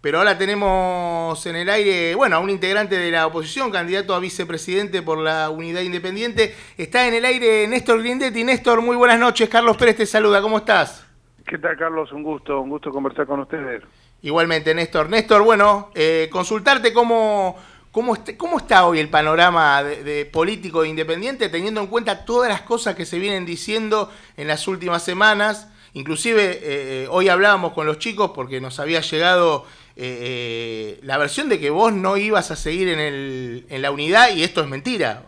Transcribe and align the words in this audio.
Pero 0.00 0.16
ahora 0.16 0.38
tenemos 0.38 1.44
en 1.44 1.56
el 1.56 1.68
aire, 1.68 2.14
bueno, 2.14 2.36
a 2.36 2.38
un 2.38 2.48
integrante 2.48 2.96
de 2.96 3.10
la 3.10 3.26
oposición, 3.26 3.70
candidato 3.70 4.14
a 4.14 4.18
vicepresidente 4.18 5.02
por 5.02 5.18
la 5.18 5.50
Unidad 5.50 5.82
Independiente. 5.82 6.54
Está 6.78 7.06
en 7.06 7.12
el 7.12 7.24
aire 7.26 7.68
Néstor 7.68 8.00
Grindetti. 8.00 8.42
Néstor, 8.42 8.80
muy 8.80 8.96
buenas 8.96 9.20
noches. 9.20 9.50
Carlos 9.50 9.76
Pérez 9.76 9.96
te 9.96 10.06
saluda. 10.06 10.40
¿Cómo 10.40 10.56
estás? 10.56 11.06
¿Qué 11.46 11.58
tal, 11.58 11.76
Carlos? 11.76 12.10
Un 12.12 12.22
gusto, 12.22 12.62
un 12.62 12.70
gusto 12.70 12.90
conversar 12.90 13.26
con 13.26 13.40
ustedes. 13.40 13.82
Igualmente, 14.22 14.74
Néstor. 14.74 15.10
Néstor, 15.10 15.42
bueno, 15.42 15.90
eh, 15.94 16.30
consultarte 16.32 16.94
cómo, 16.94 17.56
cómo, 17.90 18.16
cómo 18.38 18.56
está 18.56 18.86
hoy 18.86 19.00
el 19.00 19.10
panorama 19.10 19.82
de, 19.82 20.24
político 20.24 20.80
de 20.80 20.88
Independiente, 20.88 21.50
teniendo 21.50 21.82
en 21.82 21.88
cuenta 21.88 22.24
todas 22.24 22.48
las 22.48 22.62
cosas 22.62 22.94
que 22.94 23.04
se 23.04 23.18
vienen 23.18 23.44
diciendo 23.44 24.10
en 24.38 24.48
las 24.48 24.66
últimas 24.66 25.02
semanas. 25.02 25.70
Inclusive 25.92 26.52
eh, 26.52 26.60
eh, 26.62 27.08
hoy 27.10 27.28
hablábamos 27.28 27.74
con 27.74 27.84
los 27.84 27.98
chicos 27.98 28.30
porque 28.34 28.62
nos 28.62 28.80
había 28.80 29.00
llegado 29.00 29.66
eh, 30.02 31.00
la 31.02 31.18
versión 31.18 31.50
de 31.50 31.60
que 31.60 31.68
vos 31.68 31.92
no 31.92 32.16
ibas 32.16 32.50
a 32.50 32.56
seguir 32.56 32.88
en, 32.88 33.00
el, 33.00 33.66
en 33.68 33.82
la 33.82 33.90
unidad 33.90 34.30
y 34.34 34.42
esto 34.42 34.62
es 34.62 34.68
mentira. 34.68 35.22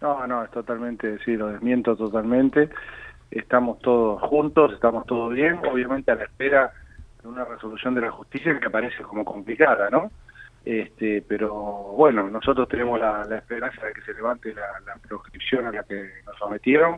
No, 0.00 0.26
no, 0.26 0.42
es 0.42 0.50
totalmente, 0.50 1.18
sí, 1.24 1.36
lo 1.36 1.46
desmiento 1.48 1.94
totalmente. 1.94 2.70
Estamos 3.30 3.78
todos 3.78 4.20
juntos, 4.22 4.72
estamos 4.72 5.06
todos 5.06 5.32
bien, 5.32 5.60
obviamente 5.70 6.10
a 6.10 6.16
la 6.16 6.24
espera 6.24 6.72
de 7.22 7.28
una 7.28 7.44
resolución 7.44 7.94
de 7.94 8.00
la 8.00 8.10
justicia 8.10 8.58
que 8.58 8.68
parece 8.68 9.02
como 9.04 9.24
complicada, 9.24 9.88
¿no? 9.90 10.10
Este, 10.64 11.22
pero 11.26 11.54
bueno, 11.54 12.28
nosotros 12.28 12.68
tenemos 12.68 12.98
la, 12.98 13.22
esperanza 13.36 13.86
de 13.86 13.92
que 13.92 14.02
se 14.02 14.12
levante 14.12 14.52
la, 14.52 14.80
la 14.86 14.96
proscripción 14.96 15.66
a 15.66 15.72
la 15.72 15.84
que 15.84 16.10
nos 16.26 16.36
sometieron 16.36 16.96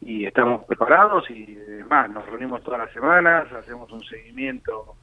y 0.00 0.26
estamos 0.26 0.64
preparados 0.64 1.28
y 1.28 1.58
además 1.66 2.10
nos 2.10 2.24
reunimos 2.26 2.62
todas 2.62 2.80
las 2.80 2.92
semanas, 2.92 3.52
hacemos 3.52 3.90
un 3.90 4.02
seguimiento 4.04 4.96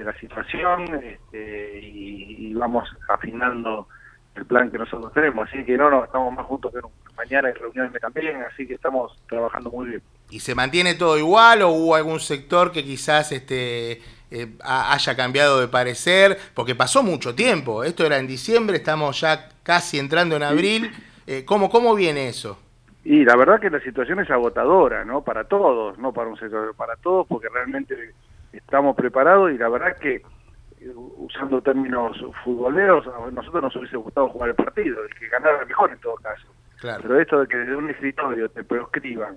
de 0.00 0.06
la 0.06 0.18
situación 0.18 1.02
este, 1.04 1.78
y, 1.82 2.52
vamos 2.54 2.88
afinando 3.08 3.86
el 4.34 4.44
plan 4.44 4.70
que 4.70 4.78
nosotros 4.78 5.12
tenemos. 5.12 5.48
Así 5.48 5.64
que 5.64 5.76
no, 5.76 5.90
no, 5.90 6.04
estamos 6.04 6.32
más 6.34 6.46
juntos 6.46 6.72
que 6.72 6.80
nunca. 6.80 6.96
Mañana 7.16 7.48
hay 7.48 7.54
reuniones 7.54 8.00
también, 8.00 8.42
así 8.42 8.66
que 8.66 8.74
estamos 8.74 9.16
trabajando 9.28 9.70
muy 9.70 9.88
bien. 9.88 10.02
¿Y 10.30 10.40
se 10.40 10.54
mantiene 10.54 10.94
todo 10.94 11.18
igual 11.18 11.62
o 11.62 11.70
hubo 11.70 11.94
algún 11.94 12.20
sector 12.20 12.72
que 12.72 12.84
quizás 12.84 13.32
este 13.32 14.00
eh, 14.30 14.56
haya 14.62 15.16
cambiado 15.16 15.60
de 15.60 15.68
parecer? 15.68 16.38
Porque 16.54 16.74
pasó 16.74 17.02
mucho 17.02 17.34
tiempo. 17.34 17.84
Esto 17.84 18.04
era 18.06 18.18
en 18.18 18.26
diciembre, 18.26 18.76
estamos 18.76 19.20
ya 19.20 19.48
casi 19.62 19.98
entrando 19.98 20.36
en 20.36 20.42
abril. 20.42 20.90
Eh, 21.26 21.44
¿cómo, 21.44 21.70
¿Cómo 21.70 21.94
viene 21.94 22.28
eso? 22.28 22.58
Y 23.04 23.24
la 23.24 23.36
verdad 23.36 23.60
que 23.60 23.70
la 23.70 23.80
situación 23.80 24.20
es 24.20 24.30
agotadora, 24.30 25.04
¿no? 25.04 25.22
Para 25.22 25.44
todos, 25.44 25.98
no 25.98 26.12
para 26.12 26.28
un 26.28 26.38
sector, 26.38 26.74
para 26.74 26.96
todos, 26.96 27.26
porque 27.26 27.48
realmente 27.48 28.12
estamos 28.52 28.96
preparados 28.96 29.52
y 29.52 29.58
la 29.58 29.68
verdad 29.68 29.96
que, 29.98 30.16
eh, 30.16 30.92
usando 30.94 31.60
términos 31.60 32.16
futboleros, 32.44 33.06
a 33.06 33.30
nosotros 33.30 33.62
nos 33.62 33.76
hubiese 33.76 33.96
gustado 33.96 34.28
jugar 34.28 34.50
el 34.50 34.54
partido, 34.54 35.02
el 35.04 35.14
que 35.14 35.28
ganara 35.28 35.64
mejor 35.64 35.90
en 35.90 35.98
todo 35.98 36.16
caso. 36.16 36.46
Pero 36.80 37.20
esto 37.20 37.40
de 37.40 37.46
que 37.46 37.58
desde 37.58 37.76
un 37.76 37.90
escritorio 37.90 38.48
te 38.48 38.64
proscriban, 38.64 39.36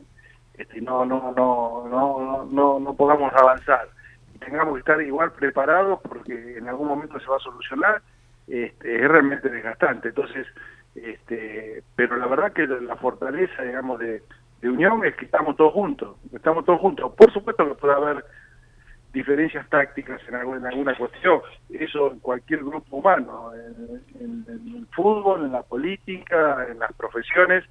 este, 0.54 0.80
no, 0.82 1.06
no, 1.06 1.34
no, 1.36 1.88
no, 1.90 2.46
no, 2.50 2.80
no 2.80 2.94
podamos 2.96 3.34
avanzar 3.34 3.90
y 4.34 4.40
tengamos 4.40 4.76
que 4.76 4.80
estar 4.80 5.02
igual 5.02 5.32
preparados 5.34 6.00
porque 6.02 6.58
en 6.58 6.70
algún 6.70 6.88
momento 6.88 7.20
se 7.20 7.28
va 7.28 7.38
a 7.38 7.40
solucionar, 7.40 8.02
este, 8.48 8.96
es 8.96 9.08
realmente 9.10 9.50
desgastante. 9.50 10.10
Entonces, 10.10 10.48
este, 10.96 11.84
pero 11.96 12.16
la 12.18 12.28
verdad 12.28 12.54
que 12.54 12.68
la 12.68 12.96
fortaleza, 12.96 13.64
digamos, 13.64 14.00
de, 14.00 14.24
de 14.62 14.70
unión 14.70 15.04
es 15.06 15.16
que 15.16 15.26
estamos 15.26 15.58
todos 15.58 15.74
juntos, 15.74 16.16
estamos 16.32 16.64
todos 16.66 16.80
juntos. 16.80 17.12
Por 17.18 17.32
supuesto 17.34 17.68
que 17.68 17.76
puede 17.76 17.94
haber 17.94 18.24
diferencias 19.14 19.70
tácticas 19.70 20.20
en 20.28 20.36
alguna, 20.36 20.58
en 20.58 20.66
alguna 20.66 20.98
cuestión, 20.98 21.42
eso 21.70 22.12
en 22.12 22.20
cualquier 22.20 22.62
grupo 22.62 22.98
humano, 22.98 23.52
en, 23.54 24.46
el 24.48 24.88
fútbol, 24.92 25.46
en 25.46 25.52
la 25.52 25.62
política, 25.62 26.66
en 26.70 26.80
las 26.80 26.92
profesiones, 26.94 27.64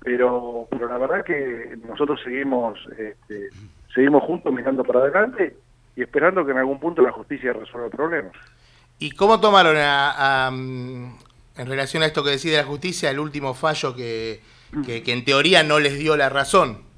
pero, 0.00 0.66
pero 0.70 0.88
la 0.88 0.98
verdad 0.98 1.24
que 1.24 1.76
nosotros 1.88 2.20
seguimos, 2.22 2.78
este, 2.98 3.48
seguimos 3.94 4.22
juntos 4.24 4.52
mirando 4.52 4.84
para 4.84 5.00
adelante 5.00 5.56
y 5.96 6.02
esperando 6.02 6.44
que 6.44 6.52
en 6.52 6.58
algún 6.58 6.78
punto 6.78 7.02
la 7.02 7.12
justicia 7.12 7.52
resuelva 7.54 7.86
el 7.86 7.92
problema. 7.92 8.30
¿Y 8.98 9.12
cómo 9.12 9.40
tomaron 9.40 9.76
a, 9.78 10.50
en 10.52 11.66
relación 11.66 12.02
a 12.02 12.06
esto 12.06 12.22
que 12.22 12.30
decide 12.30 12.58
la 12.58 12.64
justicia, 12.64 13.10
el 13.10 13.18
último 13.18 13.54
fallo 13.54 13.94
que, 13.96 14.40
que, 14.84 15.02
en 15.06 15.24
teoría 15.24 15.62
no 15.62 15.78
les 15.78 15.98
dio 15.98 16.16
la 16.16 16.28
razón. 16.28 16.89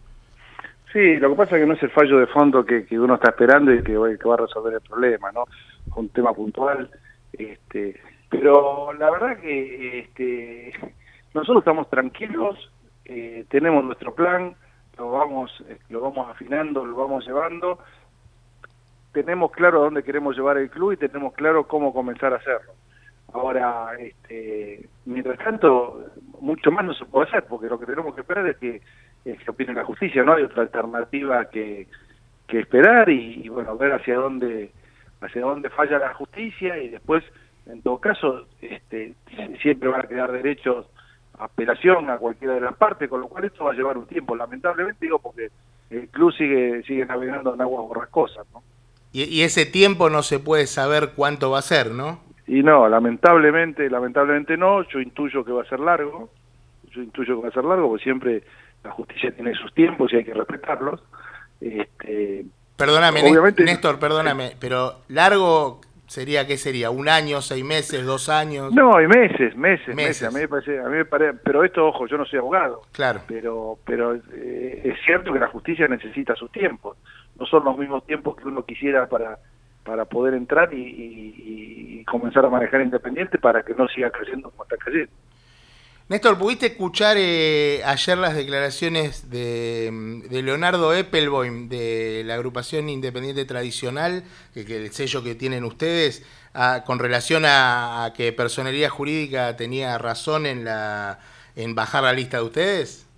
Sí, 0.93 1.17
lo 1.17 1.31
que 1.31 1.37
pasa 1.37 1.57
es 1.57 1.63
que 1.63 1.67
no 1.67 1.75
es 1.75 1.83
el 1.83 1.91
fallo 1.91 2.19
de 2.19 2.27
fondo 2.27 2.67
que, 2.67 2.87
uno 2.99 3.15
está 3.15 3.31
esperando 3.31 3.73
y 3.73 3.83
que, 3.83 3.97
va 3.97 4.35
a 4.35 4.37
resolver 4.37 4.75
el 4.75 4.81
problema, 4.83 5.33
¿no? 5.33 5.45
Es 5.87 5.97
un 5.97 6.11
tema 6.11 6.35
puntual. 6.35 6.91
Este, 7.33 7.99
pero 8.29 8.93
la 8.93 9.11
verdad 9.11 9.39
que 9.39 10.01
este, 10.01 10.73
nosotros 11.35 11.63
estamos 11.63 11.89
tranquilos, 11.89 12.71
eh, 13.07 13.47
tenemos 13.49 13.85
nuestro 13.85 14.15
plan, 14.15 14.55
lo 14.99 15.11
vamos, 15.13 15.51
lo 15.89 16.01
vamos 16.01 16.29
afinando, 16.29 16.85
lo 16.85 16.95
vamos 16.95 17.27
llevando, 17.27 17.79
tenemos 19.13 19.51
claro 19.53 19.81
a 19.81 19.85
dónde 19.85 20.03
queremos 20.03 20.37
llevar 20.37 20.59
el 20.59 20.71
club 20.71 20.93
y 20.93 20.97
tenemos 20.99 21.33
claro 21.35 21.67
cómo 21.67 21.93
comenzar 21.95 22.33
a 22.35 22.37
hacerlo. 22.37 22.73
Ahora, 23.33 23.93
este, 23.99 24.89
mientras 25.07 25.39
tanto, 25.39 26.05
mucho 26.41 26.71
más 26.71 26.85
no 26.85 26.93
se 26.93 27.07
puede 27.07 27.29
hacer, 27.29 27.45
porque 27.47 27.69
lo 27.69 27.79
que 27.79 27.87
tenemos 27.87 28.15
que 28.15 28.21
esperar 28.21 28.47
es 28.47 28.59
que, 28.59 28.83
es 29.25 29.39
que 29.43 29.51
opine 29.51 29.75
la 29.75 29.85
justicia, 29.85 30.23
no 30.23 30.35
hay 30.35 30.43
otra 30.43 30.63
alternativa 30.63 31.45
que, 31.47 31.87
que 32.47 32.61
esperar 32.61 33.09
y, 33.09 33.49
bueno, 33.49 33.77
ver 33.77 33.93
hacia 33.93 34.17
dónde 34.17 34.71
hacia 35.21 35.43
dónde 35.43 35.71
falla 35.71 35.99
la 35.99 36.15
justicia 36.15 36.77
y 36.79 36.89
después, 36.89 37.23
en 37.67 37.81
todo 37.83 37.99
caso, 37.99 38.47
este, 38.61 39.15
siempre 39.63 39.89
van 39.89 40.01
a 40.01 40.09
quedar 40.09 40.33
derechos 40.33 40.87
a 41.39 41.45
apelación 41.45 42.11
a 42.11 42.19
cualquiera 42.19 42.55
de 42.55 42.61
las 42.61 42.75
partes, 42.75 43.09
con 43.09 43.21
lo 43.21 43.29
cual 43.29 43.45
esto 43.45 43.65
va 43.65 43.71
a 43.71 43.75
llevar 43.75 43.97
un 43.97 44.07
tiempo, 44.07 44.35
lamentablemente 44.35 45.07
digo, 45.07 45.21
porque 45.21 45.51
el 45.91 46.09
club 46.09 46.33
sigue 46.33 46.83
sigue 46.83 47.07
navegando 47.07 47.55
en 47.55 47.61
aguas 47.61 47.87
borrascosas, 47.87 48.47
¿no? 48.53 48.63
Y, 49.13 49.25
y 49.25 49.43
ese 49.43 49.65
tiempo 49.65 50.11
no 50.11 50.23
se 50.23 50.41
puede 50.41 50.67
saber 50.67 51.11
cuánto 51.15 51.51
va 51.51 51.61
a 51.61 51.63
ser, 51.63 51.93
¿no? 51.93 52.19
Y 52.47 52.63
no, 52.63 52.89
lamentablemente, 52.89 53.89
lamentablemente 53.89 54.57
no, 54.57 54.83
yo 54.89 55.01
intuyo 55.01 55.45
que 55.45 55.53
va 55.53 55.63
a 55.63 55.69
ser 55.69 55.81
largo, 55.81 56.31
yo 56.91 57.03
intuyo 57.03 57.37
que 57.37 57.43
va 57.43 57.49
a 57.49 57.53
ser 57.53 57.65
largo, 57.65 57.89
porque 57.89 58.05
siempre 58.05 58.43
la 58.85 58.91
justicia 58.91 59.31
tiene 59.33 59.55
sus 59.55 59.73
tiempos 59.75 60.13
y 60.13 60.17
hay 60.17 60.25
que 60.25 60.35
respetarlos. 60.35 61.03
Este, 61.61 62.45
perdóname, 62.77 63.23
Néstor, 63.59 63.99
perdóname, 63.99 64.53
pero 64.59 64.97
largo 65.09 65.81
sería, 66.07 66.47
¿qué 66.47 66.57
sería? 66.57 66.91
¿Un 66.91 67.09
año, 67.09 67.41
seis 67.41 67.65
meses, 67.65 68.05
dos 68.05 68.29
años? 68.29 68.73
No, 68.73 69.01
y 69.01 69.07
meses, 69.07 69.57
meses, 69.57 69.95
meses. 69.95 70.25
A 70.25 70.31
mí 70.31 70.41
me 70.41 70.49
parece, 70.49 70.79
a 70.79 70.89
mí 70.89 70.97
me 70.97 71.05
parece, 71.05 71.39
pero 71.45 71.65
esto, 71.65 71.87
ojo, 71.87 72.07
yo 72.07 72.19
no 72.19 72.25
soy 72.25 72.39
abogado. 72.39 72.83
Claro. 72.93 73.23
Pero, 73.29 73.79
pero 73.87 74.15
eh, 74.15 74.83
es 74.85 74.97
cierto 75.05 75.33
que 75.33 75.39
la 75.39 75.49
justicia 75.49 75.87
necesita 75.89 76.35
sus 76.35 76.51
tiempos. 76.51 76.97
No 77.39 77.47
son 77.47 77.65
los 77.65 77.79
mismos 77.79 78.05
tiempos 78.05 78.37
que 78.37 78.47
uno 78.47 78.65
quisiera 78.65 79.09
para 79.09 79.39
para 79.85 80.05
poder 80.05 80.35
entrar 80.35 80.73
y, 80.73 82.05
comenzar 82.07 82.45
a 82.45 82.51
manejar 82.51 82.83
independiente 82.83 83.39
para 83.39 83.63
que 83.63 83.75
no 83.75 83.89
siga 83.89 84.11
creciendo 84.11 84.51
como 84.51 84.65
está 84.65 84.77
creciendo. 84.77 85.13
Néstor, 86.09 86.37
¿pudiste 86.37 86.67
escuchar 86.67 87.17
eh, 87.19 87.81
ayer 87.85 88.19
las 88.19 88.35
declaraciones 88.35 89.31
de, 89.31 89.91
Leonardo 90.31 90.93
Eppelboim 90.93 91.69
de 91.69 92.23
la 92.27 92.35
agrupación 92.35 92.89
independiente 92.89 93.45
tradicional, 93.45 94.25
que, 94.53 94.63
el 94.63 94.91
sello 94.91 95.23
que 95.23 95.35
tienen 95.35 95.65
ustedes, 95.65 96.27
con 96.85 96.99
relación 96.99 97.45
a, 97.47 98.13
que 98.17 98.33
personería 98.33 98.91
jurídica 98.91 99.57
tenía 99.57 99.97
razón 99.97 100.45
en, 100.45 100.65
la, 100.65 101.19
en 101.57 101.75
bajar 101.75 102.03
la 102.03 102.13
lista 102.13 102.39
de 102.39 102.43
ustedes? 102.43 103.09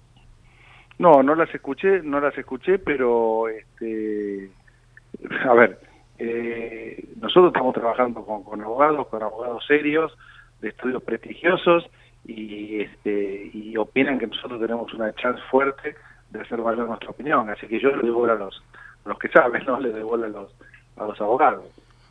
No, 0.99 1.23
no 1.23 1.35
las 1.35 1.53
escuché, 1.53 2.01
no 2.03 2.21
las 2.21 2.37
escuché, 2.39 2.79
pero 2.79 3.49
este, 3.49 4.51
a 5.49 5.55
ver, 5.55 5.81
eh, 6.19 7.05
nosotros 7.21 7.49
estamos 7.49 7.75
trabajando 7.75 8.25
con, 8.25 8.61
abogados, 8.61 9.09
con 9.09 9.23
abogados 9.23 9.65
serios, 9.67 10.17
de 10.61 10.69
estudios 10.69 11.03
prestigiosos, 11.03 11.85
y, 12.25 12.81
este, 12.81 13.51
y 13.53 13.77
opinan 13.77 14.19
que 14.19 14.27
nosotros 14.27 14.61
tenemos 14.61 14.93
una 14.95 15.15
chance 15.15 15.41
fuerte 15.51 15.95
de 16.31 16.41
hacer 16.41 16.61
valer 16.61 16.87
nuestra 16.87 17.11
opinión. 17.11 17.49
Así 17.51 17.67
que 17.67 17.81
yo 17.81 17.95
le 17.95 18.03
devuelvo 18.03 18.33
a 18.33 18.37
los, 18.37 18.63
los 19.05 19.19
que 19.19 19.29
saben, 19.29 19.65
no 19.67 19.81
le 19.81 19.91
devuelvo 19.91 20.25
a 20.25 20.29
los, 20.29 20.55
a 20.97 21.05
los 21.05 21.21
abogados. 21.21 21.65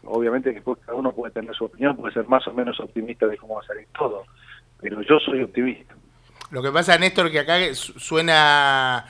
Obviamente 0.05 0.53
que 0.53 0.61
cada 0.61 0.97
uno 0.97 1.11
puede 1.13 1.33
tener 1.33 1.55
su 1.55 1.65
opinión, 1.65 1.95
puede 1.95 2.13
ser 2.13 2.27
más 2.27 2.45
o 2.47 2.53
menos 2.53 2.79
optimista 2.79 3.25
de 3.25 3.37
cómo 3.37 3.55
va 3.55 3.61
a 3.61 3.67
salir 3.67 3.87
todo, 3.97 4.23
pero 4.81 5.01
yo 5.01 5.17
soy 5.19 5.43
optimista. 5.43 5.95
Lo 6.51 6.61
que 6.61 6.71
pasa, 6.71 6.97
Néstor, 6.97 7.31
que 7.31 7.39
acá 7.39 7.57
suena, 7.73 9.05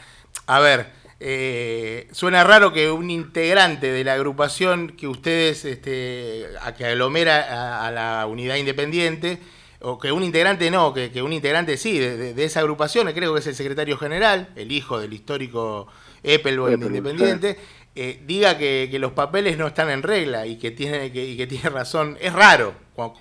a 0.48 0.60
ver, 0.60 0.86
eh, 1.20 2.08
suena 2.12 2.44
raro 2.44 2.72
que 2.72 2.92
un 2.92 3.10
integrante 3.10 3.92
de 3.92 4.04
la 4.04 4.14
agrupación 4.14 4.90
que 4.90 5.08
ustedes, 5.08 5.66
este, 5.66 6.46
a 6.62 6.74
que 6.74 6.86
aglomera 6.86 7.86
a, 7.86 7.92
la 7.92 8.26
unidad 8.28 8.56
independiente, 8.56 9.40
o 9.84 10.00
que 10.00 10.12
un 10.12 10.24
integrante 10.24 10.72
no, 10.72 10.94
que, 10.94 11.22
un 11.22 11.34
integrante 11.34 11.78
sí, 11.78 12.00
de, 12.00 12.44
esa 12.44 12.62
agrupación, 12.62 13.12
creo 13.14 13.34
que 13.34 13.40
es 13.40 13.48
el 13.48 13.56
secretario 13.56 13.98
general, 13.98 14.50
el 14.56 14.72
hijo 14.72 15.00
del 15.00 15.14
histórico 15.14 15.88
Eppelboy 16.24 16.74
Independiente, 16.74 17.58
eh, 17.96 18.22
diga 18.26 18.58
que, 18.58 18.90
los 19.00 19.12
papeles 19.12 19.58
no 19.58 19.68
están 19.68 19.90
en 19.90 20.02
regla 20.02 20.46
y 20.48 20.58
que 20.58 20.72
tiene, 20.72 21.12
que, 21.12 21.24
y 21.24 21.38
que 21.38 21.48
tiene 21.48 21.70
razón. 21.70 22.18
Es 22.20 22.34
raro, 22.34 22.74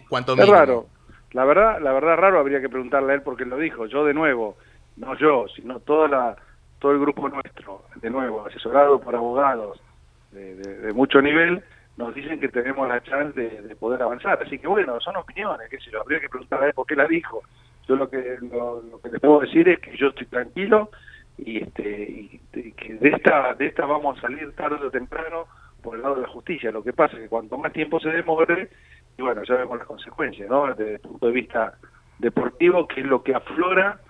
cuanto 0.08 0.36
menos. 0.36 0.48
Es 0.48 0.54
raro. 0.54 0.86
La 1.32 1.44
verdad, 1.44 1.80
la 1.80 1.92
verdad 1.92 2.16
raro 2.16 2.38
habría 2.38 2.60
que 2.60 2.68
preguntarle 2.68 3.12
a 3.12 3.14
él 3.16 3.22
porque 3.22 3.44
lo 3.44 3.58
dijo. 3.58 3.86
Yo 3.86 4.04
de 4.04 4.14
nuevo, 4.14 4.56
no 4.96 5.16
yo, 5.18 5.46
sino 5.56 5.80
toda 5.80 6.08
la, 6.08 6.36
todo 6.78 6.92
el 6.92 7.00
grupo 7.00 7.28
nuestro, 7.28 7.82
de 7.96 8.10
nuevo, 8.10 8.44
asesorado 8.46 9.00
por 9.00 9.14
abogados 9.14 9.80
de, 10.32 10.92
mucho 10.94 11.20
nivel, 11.22 11.62
nos 11.96 12.14
dicen 12.14 12.40
que 12.40 12.48
tenemos 12.48 12.88
la 12.88 13.02
chance 13.02 13.38
de, 13.40 13.76
poder 13.76 14.02
avanzar. 14.02 14.42
Así 14.42 14.58
que 14.58 14.66
bueno, 14.66 15.00
son 15.00 15.16
opiniones, 15.16 15.68
que 15.68 15.78
si 15.78 15.94
habría 15.94 16.20
que 16.20 16.28
preguntarle 16.28 16.66
a 16.66 16.68
él 16.68 16.74
por 16.74 16.86
qué 16.86 16.96
la 16.96 17.06
dijo. 17.06 17.42
Yo 17.86 17.96
lo 17.96 18.08
que, 18.08 18.38
lo, 18.40 19.00
que 19.02 19.10
les 19.10 19.20
puedo 19.20 19.40
decir 19.40 19.68
es 19.68 19.80
que 19.80 19.96
yo 19.96 20.08
estoy 20.08 20.26
tranquilo 20.26 20.90
y, 21.36 21.62
este, 21.62 22.40
que 22.52 22.94
de 22.94 23.08
esta, 23.10 23.54
de 23.54 23.66
esta 23.66 23.86
vamos 23.86 24.18
a 24.18 24.22
salir 24.22 24.52
tarde 24.54 24.86
o 24.86 24.90
temprano 24.90 25.46
por 25.82 25.96
el 25.96 26.02
lado 26.02 26.16
de 26.16 26.22
la 26.22 26.28
justicia. 26.28 26.70
Lo 26.70 26.82
que 26.82 26.92
pasa 26.92 27.16
es 27.16 27.24
que 27.24 27.28
cuanto 27.28 27.58
más 27.58 27.72
tiempo 27.72 27.98
se 28.00 28.10
demore, 28.10 28.70
y 29.18 29.22
bueno, 29.22 29.42
ya 29.42 29.56
vemos 29.56 29.78
las 29.78 29.86
consecuencias, 29.86 30.48
¿no? 30.48 30.68
Desde 30.68 30.94
el 30.94 31.00
punto 31.00 31.26
de 31.26 31.32
vista 31.32 31.74
deportivo, 32.18 32.86
que 32.86 33.00
es 33.00 33.06
lo 33.06 33.22
que 33.22 33.34
aflora 33.34 34.00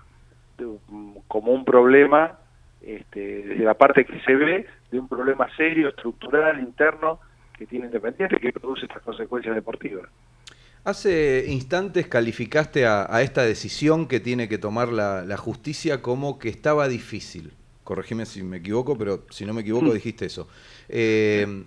como 1.29 1.53
un 1.53 1.65
problema, 1.65 2.39
este, 2.83 3.43
desde 3.43 3.65
la 3.65 3.75
parte 3.75 4.05
que 4.05 4.21
se 4.21 4.35
ve, 4.35 4.67
de 4.91 4.99
un 4.99 5.09
problema 5.09 5.49
serio, 5.57 5.89
estructural, 5.89 6.61
interno, 6.61 7.21
que 7.63 7.67
tiene 7.67 7.87
Independiente, 7.87 8.39
que 8.41 8.53
produce 8.53 8.87
estas 8.87 9.03
consecuencias 9.03 9.55
deportivas. 9.55 10.09
Hace 10.85 11.45
instantes 11.49 12.09
calificaste 12.09 12.87
a, 12.87 13.23
esta 13.23 13.43
decisión 13.43 14.09
que 14.09 14.19
tiene 14.19 14.49
que 14.49 14.59
tomar 14.59 14.89
la, 14.89 15.37
justicia 15.37 16.03
como 16.03 16.41
que 16.41 16.49
estaba 16.49 16.89
difícil. 16.89 17.53
Corregime 17.85 18.27
si 18.27 18.43
me 18.43 18.57
equivoco, 18.57 18.99
pero 18.99 19.25
si 19.31 19.45
no 19.45 19.55
me 19.55 19.61
equivoco 19.61 19.87
mm. 19.87 19.93
dijiste 19.93 20.27
eso. 20.27 20.49
Eh, 20.89 21.65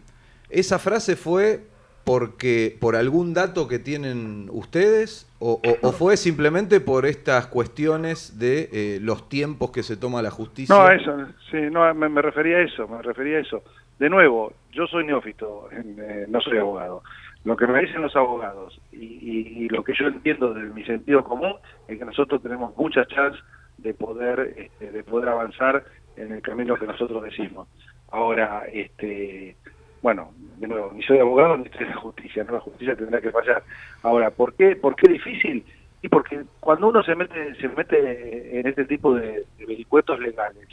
¿Esa 0.49 0.79
frase 0.79 1.15
fue 1.15 1.61
porque 2.03 2.77
por 2.79 2.95
algún 2.95 3.33
dato 3.33 3.67
que 3.67 3.79
tienen 3.79 4.47
ustedes 4.51 5.27
o, 5.39 5.59
fue 5.91 6.17
simplemente 6.17 6.79
por 6.79 7.05
estas 7.05 7.47
cuestiones 7.47 8.39
de 8.39 8.69
eh, 8.71 8.99
los 9.01 9.27
tiempos 9.27 9.71
que 9.71 9.83
se 9.83 9.97
toma 9.97 10.21
la 10.21 10.31
justicia? 10.31 10.75
No, 10.75 10.89
eso, 10.89 11.15
sí, 11.51 11.57
no, 11.71 11.93
me, 11.93 12.21
refería 12.21 12.57
a 12.57 12.61
eso, 12.61 12.87
me 12.87 13.01
refería 13.01 13.37
a 13.37 13.41
eso. 13.41 13.63
De 13.99 14.09
nuevo, 14.09 14.53
yo 14.71 14.87
soy 14.87 15.05
neófito, 15.05 15.69
eh, 15.71 16.25
no 16.27 16.41
soy 16.41 16.57
abogado. 16.57 17.01
Lo 17.45 17.55
que 17.55 17.67
me 17.67 17.79
dicen 17.79 18.01
los 18.01 18.15
abogados 18.15 18.79
y, 18.91 19.69
lo 19.69 19.83
que 19.83 19.93
yo 19.93 20.07
entiendo 20.07 20.53
de 20.53 20.63
mi 20.63 20.83
sentido 20.83 21.23
común 21.23 21.53
es 21.87 21.97
que 21.97 22.05
nosotros 22.05 22.41
tenemos 22.41 22.75
muchas 22.75 23.07
chances 23.07 23.41
de 23.77 23.93
poder 23.93 24.53
este, 24.57 24.91
de 24.91 25.03
poder 25.03 25.29
avanzar 25.29 25.83
en 26.17 26.31
el 26.31 26.41
camino 26.41 26.75
que 26.75 26.87
nosotros 26.87 27.23
decimos. 27.23 27.67
Ahora, 28.11 28.63
este, 28.71 29.55
bueno, 30.01 30.31
de 30.57 30.67
nuevo, 30.67 30.91
ni 30.93 31.03
soy 31.03 31.19
abogado 31.19 31.57
ni 31.57 31.65
estoy 31.65 31.87
la 31.87 31.95
justicia, 31.95 32.43
no 32.43 32.53
la 32.53 32.59
justicia 32.59 32.95
tendrá 32.95 33.21
que 33.21 33.31
fallar. 33.31 33.63
Ahora, 34.03 34.31
¿por 34.31 34.55
qué, 34.55 34.75
por 34.75 34.95
qué 34.95 35.11
difícil? 35.11 35.63
Y 36.01 36.09
porque 36.09 36.43
cuando 36.59 36.87
uno 36.87 37.03
se 37.03 37.15
mete 37.15 37.55
se 37.55 37.69
mete 37.69 38.59
en 38.59 38.67
este 38.67 38.85
tipo 38.85 39.15
de, 39.15 39.45
de 39.57 39.65
vericuetos 39.65 40.19
legales, 40.19 40.67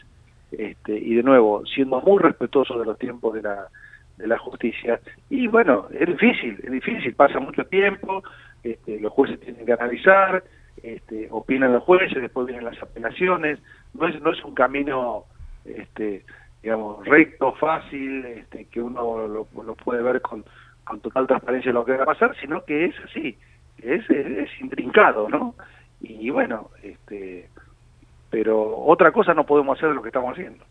este, 0.53 0.97
y 0.97 1.15
de 1.15 1.23
nuevo, 1.23 1.65
siendo 1.67 2.01
muy 2.01 2.23
respetuoso 2.23 2.79
de 2.79 2.87
los 2.87 2.99
tiempos 2.99 3.35
de 3.35 3.43
la 3.43 3.69
de 4.19 4.27
la 4.27 4.39
justicia. 4.39 5.01
Y 5.31 5.49
bueno, 5.49 5.89
es 5.91 6.07
difícil, 6.07 6.59
es 6.63 6.71
difícil, 6.71 7.15
pasa 7.15 7.41
mucho 7.41 7.65
tiempo, 7.65 8.23
este, 8.63 9.01
los 9.01 9.13
jueces 9.13 9.41
tienen 9.41 9.67
que 9.67 9.73
analizar, 9.73 10.45
este, 10.83 11.29
opinan 11.31 11.73
los 11.73 11.83
jueces, 11.83 12.21
después 12.21 12.47
vienen 12.47 12.65
las 12.65 12.81
apelaciones, 12.83 13.59
no 13.95 14.07
es, 14.09 14.21
no 14.23 14.33
es 14.33 14.43
un 14.45 14.55
camino, 14.55 15.25
este, 15.65 16.25
digamos, 16.63 17.05
recto, 17.07 17.53
fácil, 17.55 18.25
este, 18.27 18.67
que 18.67 18.81
uno 18.81 19.27
lo, 19.27 19.45
puede 19.75 20.03
ver 20.03 20.21
con, 20.21 20.45
con 20.85 21.01
total 21.01 21.27
transparencia 21.27 21.73
lo 21.73 21.85
que 21.85 21.97
va 21.97 22.05
a 22.05 22.07
pasar, 22.07 22.37
sino 22.41 22.65
que 22.65 22.87
es 22.87 22.95
así, 23.05 23.37
es, 23.79 24.09
es, 24.09 24.51
intrincado, 24.61 25.29
¿no? 25.29 25.55
Y 26.01 26.31
bueno, 26.31 26.71
este, 26.83 27.49
pero 28.33 28.79
otra 28.87 29.13
cosa 29.13 29.35
no 29.35 29.45
podemos 29.45 29.77
hacer 29.77 29.91
de 29.91 29.95
lo 29.95 30.03
que 30.03 30.09
estamos 30.09 30.33
haciendo. 30.33 30.65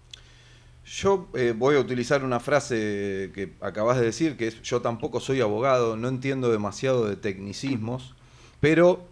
Yo 0.84 1.28
eh, 1.36 1.54
voy 1.56 1.76
a 1.76 1.80
utilizar 1.80 2.24
una 2.24 2.40
frase 2.40 3.30
que 3.36 3.54
acabas 3.62 4.00
de 4.00 4.06
decir, 4.06 4.36
que 4.36 4.48
es 4.48 4.64
yo 4.64 4.82
tampoco 4.82 5.20
soy 5.20 5.42
abogado, 5.42 5.96
no 5.96 6.08
entiendo 6.08 6.52
demasiado 6.52 7.08
de 7.08 7.18
tecnicismos, 7.18 8.16
pero 8.60 9.06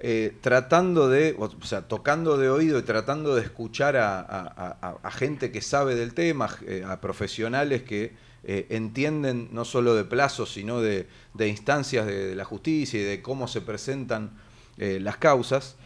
eh, 0.00 0.36
tratando 0.42 1.08
de, 1.08 1.34
o 1.38 1.48
sea, 1.64 1.88
tocando 1.88 2.36
de 2.36 2.50
oído 2.50 2.78
y 2.78 2.82
tratando 2.82 3.34
de 3.34 3.40
escuchar 3.40 3.96
a, 3.96 5.10
gente 5.10 5.50
que 5.50 5.62
sabe 5.62 5.94
del 5.94 6.12
tema, 6.12 6.50
eh, 6.66 6.84
a 6.86 7.00
profesionales 7.00 7.82
que 7.84 8.28
entienden 8.44 9.48
no 9.50 9.64
solo 9.64 9.94
de 9.94 10.04
plazos, 10.04 10.52
sino 10.52 10.80
de, 10.80 11.06
instancias 11.38 12.06
de, 12.06 12.34
la 12.34 12.44
justicia 12.44 13.00
y 13.00 13.02
de 13.02 13.22
cómo 13.22 13.48
se 13.48 13.62
presentan 13.62 14.30
las 14.76 15.16
causas, 15.16 15.76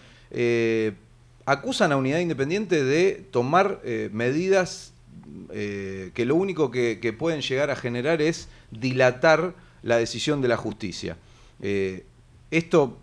acusan 1.46 1.92
a 1.92 1.96
Unidad 1.96 2.18
Independiente 2.18 2.84
de 2.84 3.26
tomar 3.30 3.80
medidas 4.12 4.92
eh, 5.52 6.10
que 6.14 6.24
lo 6.24 6.34
único 6.34 6.70
que, 6.70 7.14
pueden 7.18 7.40
llegar 7.40 7.70
a 7.70 7.76
generar 7.76 8.22
es 8.22 8.48
dilatar 8.70 9.54
la 9.82 9.96
decisión 9.96 10.40
de 10.40 10.48
la 10.48 10.56
justicia. 10.56 11.16
Eh, 11.60 12.04
esto 12.50 12.98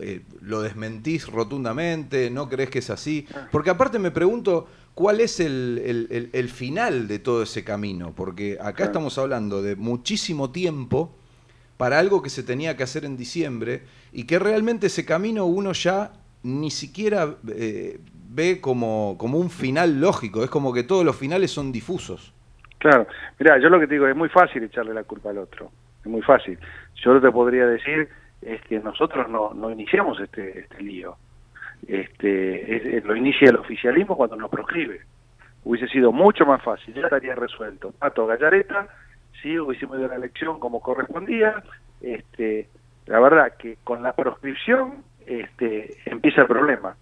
eh, 0.00 0.22
lo 0.40 0.62
desmentís 0.62 1.26
rotundamente, 1.26 2.30
no 2.30 2.48
crees 2.48 2.70
que 2.70 2.78
es 2.80 2.90
así, 2.90 3.26
porque 3.50 3.70
aparte 3.70 3.98
me 3.98 4.10
pregunto 4.10 4.66
cuál 4.94 5.20
es 5.20 5.40
el, 5.40 6.50
final 6.52 7.08
de 7.08 7.18
todo 7.18 7.42
ese 7.42 7.64
camino, 7.64 8.12
porque 8.14 8.58
acá 8.60 8.84
estamos 8.84 9.18
hablando 9.18 9.62
de 9.62 9.76
muchísimo 9.76 10.50
tiempo 10.50 11.14
para 11.76 11.98
algo 11.98 12.22
que 12.22 12.30
se 12.30 12.42
tenía 12.42 12.76
que 12.76 12.82
hacer 12.82 13.04
en 13.04 13.16
diciembre 13.16 13.82
y 14.12 14.24
que 14.24 14.38
realmente 14.38 14.86
ese 14.86 15.04
camino 15.04 15.46
uno 15.46 15.72
ya 15.72 16.12
ni 16.44 16.70
siquiera 16.70 17.34
ve 17.42 18.60
como, 18.60 19.16
como 19.18 19.38
un 19.38 19.50
final 19.50 20.00
lógico, 20.00 20.44
es 20.44 20.50
como 20.50 20.72
que 20.72 20.84
todos 20.84 21.04
los 21.04 21.16
finales 21.16 21.50
son 21.50 21.72
difusos. 21.72 22.32
Claro, 22.78 23.06
mira, 23.38 23.58
yo 23.58 23.70
lo 23.70 23.80
que 23.80 23.86
te 23.86 23.94
digo, 23.94 24.06
es 24.06 24.16
muy 24.16 24.28
fácil 24.28 24.62
echarle 24.62 24.92
la 24.92 25.04
culpa 25.04 25.30
al 25.30 25.38
otro, 25.38 25.70
es 26.00 26.06
muy 26.06 26.22
fácil. 26.22 26.58
Yo 26.96 27.20
te 27.20 27.30
podría 27.30 27.66
decir 27.66 28.08
es 28.42 28.60
que 28.62 28.78
nosotros 28.78 29.28
no, 29.28 29.54
no 29.54 29.70
iniciamos 29.70 30.20
este, 30.20 30.60
este 30.60 30.82
lío, 30.82 31.16
este, 31.88 33.02
lo 33.04 33.16
inicia 33.16 33.48
el 33.48 33.56
oficialismo 33.56 34.16
cuando 34.16 34.36
nos 34.36 34.50
proscribe. 34.50 35.00
Hubiese 35.64 35.88
sido 35.88 36.12
mucho 36.12 36.44
más 36.44 36.62
fácil, 36.62 36.92
ya 36.94 37.02
estaría 37.02 37.34
resuelto. 37.34 37.92
Pato 37.92 38.26
Gallareta, 38.26 38.88
sí, 39.40 39.58
hubiésemos 39.58 39.96
ido 39.96 40.06
a 40.06 40.10
la 40.10 40.16
elección 40.16 40.60
como 40.60 40.80
correspondía, 40.80 41.62
este, 42.02 42.68
la 43.06 43.20
verdad 43.20 43.54
que 43.56 43.78
con 43.82 44.02
la 44.02 44.12
proscripción 44.12 45.04
este, 45.26 45.96
empieza 46.06 46.42
el 46.42 46.46
problema. 46.46 46.96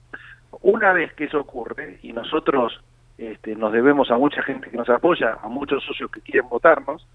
Una 0.63 0.93
vez 0.93 1.13
que 1.15 1.25
eso 1.25 1.41
ocurre, 1.41 1.99
y 2.03 2.13
nosotros 2.13 2.81
este, 3.19 3.55
nos 3.57 3.73
debemos 3.73 4.11
a 4.11 4.17
mucha 4.17 4.43
gente 4.43 4.71
que 4.71 4.77
nos 4.77 4.89
apoya, 4.89 5.39
a 5.43 5.49
muchos 5.49 5.85
socios 5.85 6.11
que 6.11 6.21
quieren 6.21 6.49
votarnos, 6.49 7.07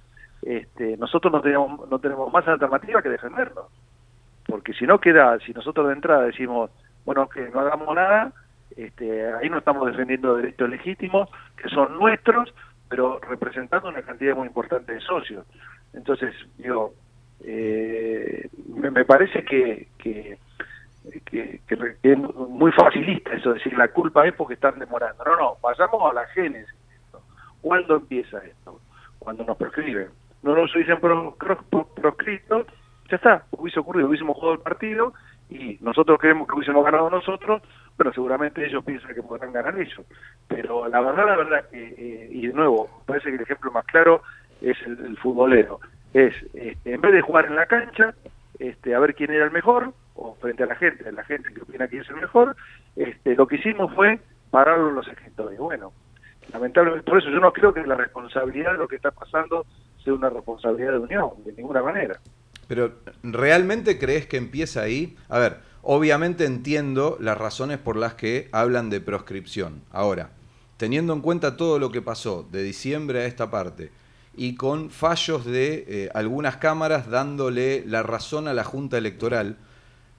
este, 0.41 0.97
nosotros 0.97 1.31
no 1.31 1.41
tenemos, 1.41 1.89
no 1.89 1.99
tenemos 1.99 2.31
más 2.31 2.47
alternativa 2.47 3.01
que 3.01 3.09
defendernos. 3.09 3.65
Porque 4.45 4.73
si 4.73 4.85
no 4.85 4.99
queda, 4.99 5.37
si 5.39 5.53
nosotros 5.53 5.87
de 5.87 5.93
entrada 5.93 6.23
decimos, 6.23 6.71
bueno, 7.05 7.27
que 7.27 7.49
no 7.49 7.59
hagamos 7.59 7.93
nada, 7.95 8.31
este, 8.75 9.33
ahí 9.33 9.49
no 9.49 9.57
estamos 9.57 9.87
defendiendo 9.87 10.37
derechos 10.37 10.69
legítimos, 10.69 11.29
que 11.61 11.69
son 11.69 11.97
nuestros, 11.97 12.53
pero 12.89 13.19
representando 13.19 13.89
una 13.89 14.01
cantidad 14.01 14.35
muy 14.35 14.47
importante 14.47 14.93
de 14.93 15.01
socios. 15.01 15.45
Entonces, 15.93 16.33
digo, 16.57 16.93
eh, 17.43 18.49
me, 18.67 19.05
parece 19.05 19.43
que, 19.43 19.87
que 19.97 20.37
que, 21.25 21.61
es 22.03 22.17
muy 22.17 22.71
facilista 22.71 23.33
eso, 23.33 23.53
decir 23.53 23.77
la 23.77 23.87
culpa 23.89 24.25
es 24.27 24.33
porque 24.33 24.55
están 24.55 24.79
demorando. 24.79 25.23
No, 25.23 25.35
no, 25.35 25.57
pasamos 25.61 26.09
a 26.09 26.13
la 26.13 26.25
génesis. 26.27 26.73
¿Cuándo 27.61 27.95
empieza 27.97 28.37
esto? 28.39 28.79
Cuando 29.19 29.43
nos 29.43 29.57
prescriben. 29.57 30.09
No 30.43 30.55
nos 30.55 30.73
hubiesen 30.75 30.99
proscrito, 30.99 32.65
ya 33.09 33.15
está, 33.15 33.43
hubiese 33.51 33.79
ocurrido, 33.79 34.07
hubiésemos 34.07 34.35
jugado 34.35 34.53
el 34.53 34.59
partido 34.59 35.13
y 35.49 35.77
nosotros 35.81 36.19
creemos 36.19 36.47
que 36.47 36.55
hubiésemos 36.55 36.83
ganado 36.83 37.09
nosotros, 37.09 37.61
pero 37.95 38.13
seguramente 38.13 38.65
ellos 38.65 38.83
piensan 38.83 39.15
que 39.15 39.23
podrán 39.23 39.53
ganar 39.53 39.79
ellos. 39.79 40.05
Pero 40.47 40.87
la 40.87 41.01
verdad, 41.01 41.25
la 41.25 41.35
verdad, 41.37 41.69
que, 41.69 41.87
eh, 41.97 42.29
y 42.31 42.47
de 42.47 42.53
nuevo, 42.53 42.89
parece 43.05 43.29
que 43.29 43.35
el 43.35 43.41
ejemplo 43.41 43.71
más 43.71 43.85
claro 43.85 44.21
es 44.61 44.77
el, 44.85 45.17
futbolero. 45.17 45.79
Es, 46.13 46.35
este, 46.53 46.93
en 46.93 47.01
vez 47.01 47.13
de 47.13 47.21
jugar 47.21 47.45
en 47.45 47.55
la 47.55 47.65
cancha, 47.65 48.13
este, 48.59 48.93
a 48.93 48.99
ver 48.99 49.15
quién 49.15 49.31
era 49.31 49.45
el 49.45 49.51
mejor, 49.51 49.93
o 50.17 50.35
frente 50.35 50.63
a 50.63 50.65
la 50.65 50.75
gente, 50.75 51.09
la 51.11 51.23
gente 51.23 51.53
que 51.53 51.61
opina 51.61 51.87
que 51.87 51.99
es 51.99 52.09
el 52.09 52.17
mejor, 52.17 52.55
este, 52.95 53.35
lo 53.35 53.47
que 53.47 53.55
hicimos 53.55 53.93
fue 53.93 54.19
pararlo 54.49 54.89
en 54.89 54.95
los 54.95 55.07
escritores. 55.07 55.57
Bueno, 55.59 55.93
lamentablemente, 56.51 57.09
por 57.09 57.19
eso 57.19 57.29
yo 57.29 57.39
no 57.39 57.53
creo 57.53 57.73
que 57.73 57.85
la 57.85 57.95
responsabilidad 57.95 58.73
de 58.73 58.77
lo 58.79 58.87
que 58.87 58.97
está 58.97 59.11
pasando 59.11 59.65
sea 60.03 60.13
una 60.13 60.29
responsabilidad 60.29 60.93
de 60.93 60.99
Unión, 60.99 61.29
de 61.45 61.53
ninguna 61.53 61.81
manera. 61.81 62.19
Pero, 62.67 62.95
¿realmente 63.23 63.97
crees 63.97 64.27
que 64.27 64.37
empieza 64.37 64.81
ahí? 64.81 65.15
A 65.29 65.39
ver, 65.39 65.57
obviamente 65.81 66.45
entiendo 66.45 67.17
las 67.19 67.37
razones 67.37 67.77
por 67.77 67.95
las 67.95 68.15
que 68.15 68.49
hablan 68.51 68.89
de 68.89 68.99
proscripción. 68.99 69.83
Ahora, 69.91 70.31
teniendo 70.77 71.13
en 71.13 71.21
cuenta 71.21 71.55
todo 71.55 71.79
lo 71.79 71.91
que 71.91 72.01
pasó 72.01 72.43
de 72.51 72.63
diciembre 72.63 73.21
a 73.21 73.25
esta 73.25 73.49
parte, 73.49 73.91
y 74.35 74.55
con 74.55 74.91
fallos 74.91 75.45
de 75.45 75.85
eh, 75.87 76.09
algunas 76.13 76.57
cámaras 76.57 77.09
dándole 77.09 77.83
la 77.87 78.03
razón 78.03 78.47
a 78.47 78.53
la 78.53 78.63
Junta 78.63 78.97
Electoral, 78.97 79.57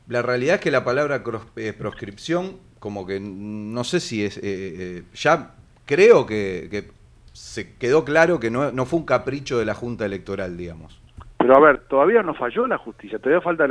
la 0.09 0.23
realidad 0.23 0.57
es 0.57 0.61
que 0.61 0.71
la 0.71 0.85
palabra 0.85 1.23
eh, 1.57 1.73
proscripción, 1.73 2.57
como 2.79 3.07
que 3.07 3.21
no 3.21 3.85
sé 3.85 4.01
si 4.01 4.25
es, 4.25 4.41
eh, 4.43 5.05
ya 5.15 5.55
creo 5.87 6.27
que, 6.27 6.91
se 7.33 7.77
quedó 7.77 8.05
claro 8.05 8.41
que 8.41 8.51
no, 8.51 8.73
no 8.73 8.85
fue 8.85 8.99
un 8.99 9.07
capricho 9.07 9.59
de 9.59 9.65
la 9.65 9.75
Junta 9.75 10.05
Electoral, 10.05 10.57
digamos. 10.57 11.01
Pero 11.39 11.57
a 11.57 11.61
ver, 11.61 11.79
todavía 11.89 12.23
no 12.23 12.35
falló 12.35 12.67
la 12.67 12.79
justicia, 12.79 13.19
todavía 13.19 13.41
falta 13.41 13.65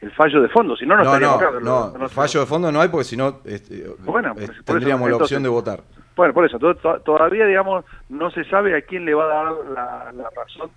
el 0.00 0.10
fallo 0.12 0.40
de 0.40 0.48
fondo, 0.48 0.74
si 0.76 0.86
no, 0.86 0.96
no, 0.96 1.04
no, 1.18 1.60
no, 1.60 1.98
no, 1.98 2.08
fallo 2.08 2.40
de 2.40 2.46
fondo 2.46 2.72
no 2.72 2.80
hay 2.80 2.88
porque 2.88 3.04
si 3.04 3.16
no 3.16 3.40
este, 3.44 3.84
bueno, 3.98 4.34
tendríamos 4.64 5.10
la 5.10 5.16
opción 5.16 5.42
de 5.42 5.48
votar. 5.48 5.82
Bueno, 6.18 6.34
por 6.34 6.44
eso, 6.44 6.58
todavía, 6.58 7.46
digamos, 7.46 7.84
no 8.08 8.28
se 8.32 8.42
sabe 8.46 8.76
a 8.76 8.82
quién 8.82 9.04
le 9.04 9.14
va 9.14 9.24
a 9.24 9.28
dar 9.28 10.12
la, 10.16 10.30
razón, 10.34 10.68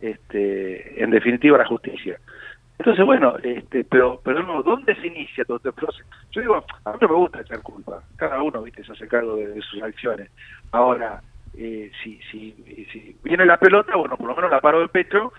este, 0.00 1.02
en 1.02 1.10
definitiva, 1.10 1.58
la 1.58 1.66
justicia. 1.66 2.16
Entonces, 2.78 3.04
bueno, 3.04 3.36
este, 3.42 3.84
pero, 3.84 4.20
pero 4.24 4.62
¿dónde 4.62 4.94
se 4.96 5.06
inicia 5.06 5.44
todo 5.44 5.58
este 5.58 5.72
proceso? 5.72 6.04
Yo 6.32 6.40
digo, 6.40 6.64
a 6.84 6.92
mí 6.92 6.98
no 7.00 7.08
me 7.08 7.14
gusta 7.14 7.40
echar 7.40 7.62
culpa. 7.62 8.02
Cada 8.16 8.42
uno, 8.42 8.62
viste, 8.62 8.84
se 8.84 8.92
hace 8.92 9.06
cargo 9.06 9.36
de, 9.36 9.60
sus 9.62 9.82
acciones. 9.82 10.30
Ahora, 10.72 11.22
eh, 11.56 11.90
si, 12.02 12.18
si, 12.30 12.52
si 12.92 13.16
viene 13.22 13.46
la 13.46 13.58
pelota, 13.58 13.96
bueno, 13.96 14.16
por 14.16 14.26
lo 14.26 14.34
menos 14.34 14.50
la 14.50 14.60
paro 14.60 14.80
del 14.80 14.88
pecho 14.88 15.32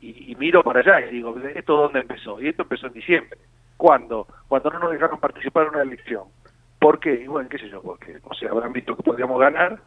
y, 0.00 0.34
miro 0.38 0.62
para 0.62 0.80
allá 0.80 1.06
y 1.06 1.14
digo, 1.14 1.36
¿esto 1.54 1.76
dónde 1.76 2.00
empezó? 2.00 2.40
Y 2.40 2.48
esto 2.48 2.62
empezó 2.62 2.86
en 2.86 2.92
diciembre. 2.94 3.38
¿Cuándo? 3.76 4.26
Cuando 4.48 4.70
no 4.70 4.78
nos 4.78 4.92
dejaron 4.92 5.20
participar 5.20 5.64
en 5.66 5.74
una 5.74 5.82
elección. 5.82 6.24
¿Por 6.78 7.00
qué? 7.00 7.14
Y 7.14 7.26
bueno, 7.26 7.48
qué 7.48 7.58
sé 7.58 7.68
yo, 7.68 7.82
porque, 7.82 8.18
o 8.22 8.34
sea, 8.34 8.50
habrán 8.50 8.72
visto 8.72 8.96
que 8.96 9.02
podíamos 9.02 9.40
ganar 9.40 9.78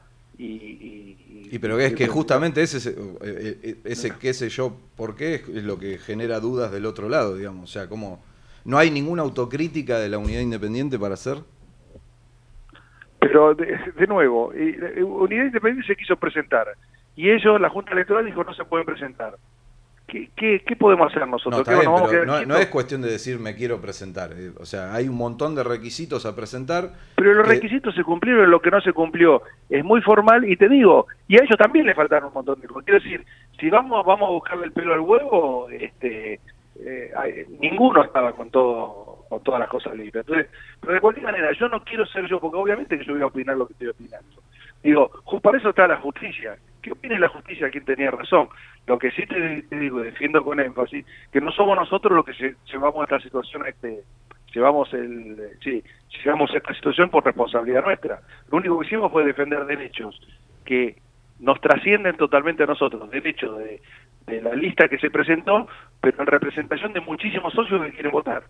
y... 0.45 1.17
Y, 1.53 1.59
pero 1.59 1.77
es 1.77 1.93
que 1.93 2.07
justamente 2.07 2.61
ese, 2.61 2.77
ese, 2.77 2.95
eh, 3.21 3.75
ese 3.83 4.13
qué 4.17 4.33
sé 4.33 4.47
yo, 4.47 4.73
¿por 4.95 5.17
qué? 5.17 5.35
Es 5.35 5.63
lo 5.65 5.77
que 5.77 5.97
genera 5.97 6.39
dudas 6.39 6.71
del 6.71 6.85
otro 6.85 7.09
lado, 7.09 7.35
digamos. 7.35 7.69
O 7.69 7.73
sea, 7.73 7.89
como 7.89 8.23
¿no 8.63 8.77
hay 8.77 8.89
ninguna 8.89 9.23
autocrítica 9.23 9.99
de 9.99 10.07
la 10.07 10.17
unidad 10.17 10.39
independiente 10.39 10.97
para 10.97 11.15
hacer? 11.15 11.39
Pero, 13.19 13.53
de, 13.53 14.07
nuevo, 14.07 14.53
eh, 14.53 15.03
Unidad 15.03 15.45
Independiente 15.45 15.87
se 15.87 15.95
quiso 15.95 16.15
presentar 16.15 16.67
y 17.15 17.29
ellos, 17.29 17.59
la 17.59 17.69
Junta 17.69 17.91
Electoral 17.91 18.25
dijo 18.25 18.43
no 18.43 18.53
se 18.53 18.65
pueden 18.65 18.85
presentar. 18.85 19.35
¿Qué, 20.11 20.75
podemos 20.77 21.09
hacer 21.09 21.25
nosotros? 21.25 21.65
No, 22.45 22.57
es 22.57 22.67
cuestión 22.67 23.01
de 23.01 23.09
decir 23.09 23.39
me 23.39 23.55
quiero 23.55 23.79
presentar. 23.79 24.31
Eh, 24.33 24.51
o 24.59 24.65
sea, 24.65 24.93
hay 24.93 25.07
un 25.07 25.15
montón 25.15 25.55
de 25.55 25.63
requisitos 25.63 26.25
a 26.25 26.35
presentar. 26.35 26.91
Pero 27.15 27.33
los 27.33 27.47
requisitos 27.47 27.95
se 27.95 28.03
cumplieron, 28.03 28.51
lo 28.51 28.61
que 28.61 28.71
no 28.71 28.81
se 28.81 28.91
cumplió 28.91 29.41
es 29.69 29.85
muy 29.85 30.01
formal 30.01 30.49
y 30.49 30.57
te 30.57 30.67
digo, 30.67 31.07
y 31.27 31.35
a 31.39 31.43
ellos 31.43 31.57
también 31.57 31.85
le 31.85 31.95
faltaron 31.95 32.27
un 32.27 32.33
montón 32.33 32.59
de 32.59 32.67
cosas. 32.67 32.83
Quiero 32.83 32.99
decir, 33.01 33.25
si 33.57 33.69
vamos 33.69 34.05
vamos 34.05 34.27
a 34.27 34.31
buscarle 34.31 34.65
el 34.65 34.73
pelo 34.73 34.93
al 34.93 34.99
huevo, 34.99 35.69
este, 35.69 36.41
eh, 36.83 37.47
ninguno 37.59 38.03
estaba 38.03 38.33
con 38.33 38.49
todo 38.49 39.25
con 39.29 39.41
todas 39.43 39.61
las 39.61 39.69
cosas 39.69 39.95
libres. 39.95 40.25
Entonces, 40.27 40.47
pero 40.81 40.93
de 40.93 40.99
cualquier 40.99 41.25
manera, 41.25 41.53
yo 41.57 41.69
no 41.69 41.81
quiero 41.85 42.05
ser 42.05 42.27
yo, 42.27 42.41
porque 42.41 42.57
obviamente 42.57 42.97
que 42.97 43.05
yo 43.05 43.13
voy 43.13 43.21
a 43.21 43.27
opinar 43.27 43.55
lo 43.55 43.65
que 43.65 43.73
estoy 43.73 43.87
opinando. 43.87 44.41
Digo, 44.83 45.09
para 45.41 45.57
eso 45.57 45.69
está 45.69 45.87
la 45.87 45.97
justicia. 45.97 46.57
¿Qué 46.81 46.91
opine 46.91 47.19
la 47.19 47.29
justicia 47.29 47.69
quien 47.69 47.85
tenía 47.85 48.11
razón? 48.11 48.49
Lo 48.87 48.97
que 48.97 49.11
sí 49.11 49.25
te, 49.27 49.63
digo, 49.75 49.99
defiendo 49.99 50.43
con 50.43 50.59
énfasis, 50.59 51.05
que 51.31 51.41
no 51.41 51.51
somos 51.51 51.77
nosotros 51.77 52.13
los 52.13 52.25
que 52.25 52.55
llevamos 52.71 53.03
esta 53.03 53.19
situación, 53.19 53.65
este, 53.67 54.03
llevamos 54.53 54.91
el, 54.93 55.37
sí, 55.63 55.83
llevamos 56.23 56.53
esta 56.53 56.73
situación 56.73 57.09
por 57.09 57.23
responsabilidad 57.23 57.83
nuestra. 57.83 58.21
Lo 58.51 58.57
único 58.57 58.79
que 58.79 58.87
hicimos 58.87 59.11
fue 59.11 59.25
defender 59.25 59.65
derechos 59.65 60.19
que 60.65 60.97
nos 61.39 61.59
trascienden 61.61 62.17
totalmente 62.17 62.63
a 62.63 62.67
nosotros, 62.67 63.09
derechos 63.09 63.57
de, 63.59 63.81
de 64.27 64.41
la 64.41 64.53
lista 64.53 64.87
que 64.87 64.97
se 64.97 65.09
presentó, 65.09 65.67
pero 65.99 66.21
en 66.21 66.27
representación 66.27 66.93
de 66.93 67.01
muchísimos 67.01 67.53
socios 67.53 67.83
que 67.83 67.91
quieren 67.91 68.11
votar. 68.11 68.43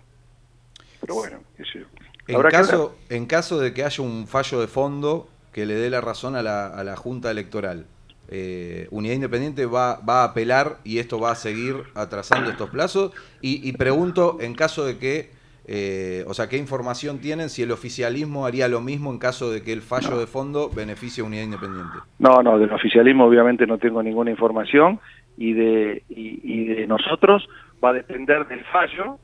Pero 1.02 1.16
bueno, 1.16 1.40
eso. 1.58 1.80
En 2.28 2.42
caso, 2.44 2.96
en 3.10 3.26
caso 3.26 3.60
de 3.60 3.74
que 3.74 3.84
haya 3.84 4.04
un 4.04 4.28
fallo 4.28 4.62
de 4.62 4.68
fondo 4.68 5.28
que 5.52 5.66
le 5.66 5.74
dé 5.74 5.90
la 5.90 6.02
razón 6.02 6.36
a 6.36 6.44
la, 6.44 6.68
a 6.68 6.84
la 6.84 6.96
Junta 6.96 7.32
Electoral, 7.32 7.88
eh, 8.30 8.88
Unidad 8.92 9.16
Independiente 9.16 9.66
va, 9.66 10.00
va, 10.00 10.22
a 10.22 10.26
apelar 10.26 10.78
y 10.84 11.00
esto 11.00 11.20
va 11.20 11.32
a 11.32 11.36
seguir 11.36 11.76
atrasando 11.96 12.50
estos 12.50 12.70
plazos. 12.70 13.12
Y, 13.42 13.72
pregunto, 13.74 14.38
en 14.40 14.56
caso 14.56 14.86
de 14.86 14.98
que, 14.98 15.32
eh, 15.68 16.24
o 16.28 16.34
sea, 16.34 16.48
¿qué 16.48 16.58
información 16.58 17.20
tienen 17.20 17.50
si 17.50 17.64
el 17.64 17.72
oficialismo 17.72 18.46
haría 18.46 18.68
lo 18.68 18.82
mismo 18.82 19.12
en 19.12 19.20
caso 19.20 19.52
de 19.52 19.64
que 19.64 19.74
el 19.74 19.82
fallo 19.82 20.18
de 20.18 20.28
fondo 20.28 20.70
beneficie 20.70 21.24
a 21.24 21.28
Unidad 21.28 21.44
Independiente? 21.44 21.98
No, 22.20 22.42
no, 22.42 22.58
del 22.58 22.72
oficialismo 22.72 23.26
obviamente 23.26 23.68
no 23.68 23.78
tengo 23.78 24.02
ninguna 24.02 24.32
información 24.32 25.00
y 25.38 25.54
de, 25.54 26.04
y, 26.10 26.66
de 26.66 26.88
nosotros 26.88 27.48
va 27.84 27.90
a 27.90 27.94
depender 27.94 28.48
del 28.48 28.64
fallo 28.66 29.18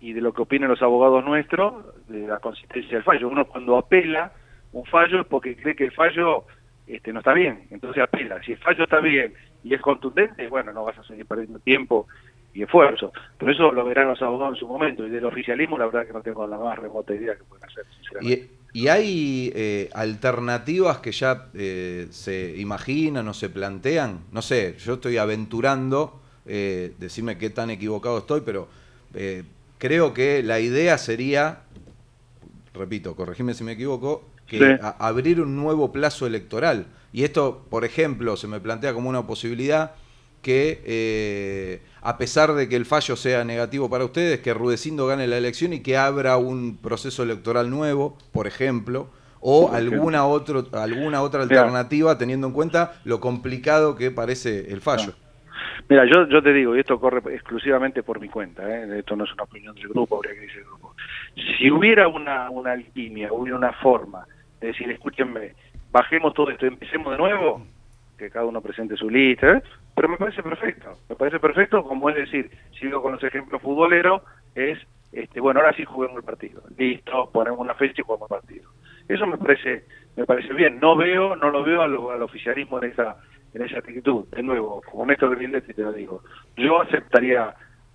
y 0.00 0.12
de 0.12 0.20
lo 0.20 0.32
que 0.32 0.42
opinen 0.42 0.68
los 0.68 0.82
abogados 0.82 1.24
nuestros, 1.24 1.72
de 2.08 2.26
la 2.26 2.38
consistencia 2.38 2.96
del 2.96 3.04
fallo. 3.04 3.28
Uno 3.28 3.44
cuando 3.46 3.78
apela 3.78 4.32
un 4.72 4.84
fallo 4.86 5.20
es 5.20 5.26
porque 5.26 5.56
cree 5.56 5.76
que 5.76 5.84
el 5.84 5.92
fallo 5.92 6.44
este, 6.86 7.12
no 7.12 7.20
está 7.20 7.32
bien, 7.32 7.66
entonces 7.70 8.02
apela. 8.02 8.42
Si 8.42 8.52
el 8.52 8.58
fallo 8.58 8.84
está 8.84 9.00
bien 9.00 9.34
y 9.64 9.74
es 9.74 9.80
contundente, 9.80 10.48
bueno, 10.48 10.72
no 10.72 10.84
vas 10.84 10.98
a 10.98 11.04
seguir 11.04 11.26
perdiendo 11.26 11.58
tiempo 11.60 12.06
y 12.54 12.62
esfuerzo. 12.62 13.12
Pero 13.38 13.52
eso 13.52 13.72
lo 13.72 13.84
verán 13.84 14.08
los 14.08 14.20
abogados 14.22 14.56
en 14.56 14.60
su 14.60 14.68
momento. 14.68 15.06
Y 15.06 15.10
del 15.10 15.24
oficialismo, 15.24 15.78
la 15.78 15.86
verdad 15.86 16.06
que 16.06 16.12
no 16.12 16.22
tengo 16.22 16.46
la 16.46 16.58
más 16.58 16.78
remota 16.78 17.14
idea 17.14 17.34
que 17.34 17.44
pueden 17.44 17.64
hacer, 17.64 17.84
sinceramente. 17.96 18.50
¿Y, 18.74 18.88
hay 18.88 19.52
eh, 19.54 19.90
alternativas 19.92 20.98
que 20.98 21.12
ya 21.12 21.48
eh, 21.52 22.06
se 22.10 22.56
imaginan 22.56 23.28
o 23.28 23.34
se 23.34 23.50
plantean? 23.50 24.20
No 24.32 24.40
sé, 24.40 24.76
yo 24.78 24.94
estoy 24.94 25.18
aventurando, 25.18 26.22
eh, 26.46 26.94
decime 26.98 27.36
qué 27.36 27.50
tan 27.50 27.70
equivocado 27.70 28.18
estoy, 28.18 28.40
pero 28.40 28.68
eh, 29.14 29.44
creo 29.78 30.14
que 30.14 30.42
la 30.42 30.60
idea 30.60 30.98
sería, 30.98 31.60
repito, 32.74 33.14
corregime 33.14 33.54
si 33.54 33.64
me 33.64 33.72
equivoco, 33.72 34.24
que 34.46 34.78
abrir 34.98 35.40
un 35.40 35.56
nuevo 35.56 35.92
plazo 35.92 36.26
electoral. 36.26 36.86
Y 37.12 37.24
esto, 37.24 37.66
por 37.70 37.84
ejemplo, 37.84 38.36
se 38.36 38.48
me 38.48 38.60
plantea 38.60 38.94
como 38.94 39.08
una 39.08 39.26
posibilidad 39.26 39.92
que, 40.42 40.82
eh, 40.84 41.82
a 42.02 42.18
pesar 42.18 42.52
de 42.54 42.68
que 42.68 42.76
el 42.76 42.84
fallo 42.84 43.16
sea 43.16 43.44
negativo 43.44 43.88
para 43.88 44.04
ustedes, 44.04 44.40
que 44.40 44.52
Rudecindo 44.52 45.06
gane 45.06 45.26
la 45.26 45.38
elección 45.38 45.72
y 45.72 45.80
que 45.80 45.96
abra 45.96 46.36
un 46.36 46.78
proceso 46.78 47.22
electoral 47.22 47.70
nuevo, 47.70 48.18
por 48.32 48.46
ejemplo, 48.46 49.08
o 49.40 49.72
alguna, 49.72 50.26
otro, 50.26 50.66
alguna 50.72 51.22
otra 51.22 51.42
alternativa 51.42 52.16
teniendo 52.16 52.46
en 52.46 52.52
cuenta 52.52 52.94
lo 53.04 53.20
complicado 53.20 53.96
que 53.96 54.10
parece 54.10 54.72
el 54.72 54.80
fallo. 54.80 55.14
Mira, 55.88 56.04
yo, 56.06 56.28
yo 56.28 56.42
te 56.42 56.52
digo, 56.52 56.76
y 56.76 56.80
esto 56.80 56.98
corre 56.98 57.34
exclusivamente 57.34 58.02
por 58.02 58.20
mi 58.20 58.28
cuenta, 58.28 58.62
¿eh? 58.68 59.00
esto 59.00 59.16
no 59.16 59.24
es 59.24 59.32
una 59.32 59.44
opinión 59.44 59.74
del 59.74 59.88
grupo, 59.88 60.16
habría 60.16 60.34
que 60.34 60.40
decir 60.40 60.58
el 60.58 60.64
grupo. 60.64 60.94
Si 61.34 61.70
hubiera 61.70 62.08
una, 62.08 62.50
una 62.50 62.72
alquimia, 62.72 63.32
hubiera 63.32 63.56
una 63.56 63.72
forma 63.74 64.26
es 64.62 64.78
decir, 64.78 64.90
escúchenme, 64.90 65.54
bajemos 65.90 66.34
todo 66.34 66.50
esto, 66.50 66.66
empecemos 66.66 67.10
de 67.10 67.18
nuevo, 67.18 67.66
que 68.16 68.30
cada 68.30 68.46
uno 68.46 68.60
presente 68.60 68.96
su 68.96 69.10
lista, 69.10 69.54
¿eh? 69.54 69.62
pero 69.94 70.08
me 70.08 70.16
parece 70.16 70.42
perfecto, 70.42 70.96
me 71.08 71.16
parece 71.16 71.40
perfecto, 71.40 71.82
como 71.82 72.08
es 72.10 72.16
decir, 72.16 72.50
sigo 72.78 73.02
con 73.02 73.12
los 73.12 73.24
ejemplos 73.24 73.60
futboleros, 73.60 74.22
es, 74.54 74.78
este 75.10 75.40
bueno, 75.40 75.60
ahora 75.60 75.74
sí 75.74 75.84
juguemos 75.84 76.18
el 76.18 76.22
partido, 76.22 76.62
listo, 76.78 77.28
ponemos 77.32 77.58
una 77.58 77.74
fecha 77.74 78.00
y 78.00 78.04
jugamos 78.04 78.30
el 78.30 78.36
partido. 78.36 78.70
Eso 79.08 79.26
me 79.26 79.36
parece 79.36 79.84
me 80.16 80.24
parece 80.24 80.52
bien, 80.52 80.78
no 80.78 80.94
veo, 80.94 81.34
no 81.34 81.50
lo 81.50 81.64
veo 81.64 81.82
al, 81.82 82.22
oficialismo 82.22 82.78
en 82.82 82.92
esa 82.92 83.16
en 83.54 83.62
esa 83.62 83.78
actitud, 83.78 84.26
de 84.28 84.42
nuevo, 84.42 84.80
como 84.88 85.04
Néstor 85.04 85.36
Grindetti 85.36 85.74
te 85.74 85.82
lo 85.82 85.92
digo, 85.92 86.22
yo 86.56 86.80
aceptaría 86.80 87.54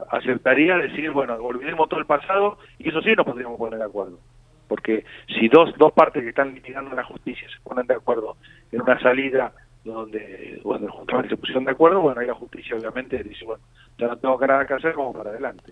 aceptaría 0.09 0.77
decir, 0.77 1.11
bueno, 1.11 1.35
olvidemos 1.35 1.89
todo 1.89 1.99
el 1.99 2.05
pasado 2.05 2.57
y 2.77 2.89
eso 2.89 3.01
sí 3.01 3.13
nos 3.15 3.25
podríamos 3.25 3.57
poner 3.57 3.79
de 3.79 3.85
acuerdo 3.85 4.19
porque 4.67 5.05
si 5.27 5.47
dos, 5.47 5.73
dos 5.77 5.93
partes 5.93 6.23
que 6.23 6.29
están 6.29 6.53
litigando 6.53 6.95
la 6.95 7.03
justicia 7.03 7.47
se 7.49 7.59
ponen 7.61 7.87
de 7.87 7.95
acuerdo 7.95 8.37
en 8.71 8.81
una 8.81 8.99
salida 8.99 9.53
donde, 9.83 10.59
bueno, 10.63 10.91
justamente 10.91 11.29
se 11.29 11.37
pusieron 11.37 11.63
de 11.63 11.71
acuerdo, 11.71 12.01
bueno, 12.01 12.19
ahí 12.19 12.27
la 12.27 12.33
justicia 12.33 12.75
obviamente 12.75 13.23
dice, 13.23 13.45
bueno, 13.45 13.63
ya 13.97 14.07
no 14.07 14.17
tengo 14.17 14.37
nada 14.45 14.65
que 14.65 14.73
hacer, 14.73 14.93
como 14.93 15.13
para 15.13 15.29
adelante. 15.29 15.71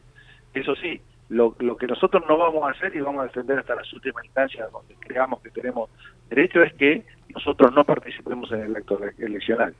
Eso 0.53 0.73
sí, 0.75 1.01
lo, 1.27 1.53
lo 1.59 1.75
que 1.75 1.87
nosotros 1.87 2.23
no 2.27 2.37
vamos 2.37 2.63
a 2.63 2.71
hacer 2.71 2.95
y 2.95 3.01
vamos 3.01 3.21
a 3.21 3.25
defender 3.25 3.59
hasta 3.59 3.75
las 3.75 3.91
últimas 3.91 4.23
instancias 4.23 4.71
donde 4.71 4.95
creamos 5.01 5.41
que 5.41 5.49
tenemos 5.49 5.89
derecho 6.29 6.63
es 6.63 6.73
que 6.75 7.03
nosotros 7.33 7.73
no 7.73 7.83
participemos 7.83 8.49
en 8.53 8.61
el 8.61 8.75
acto 8.75 8.97
eleccional. 9.17 9.75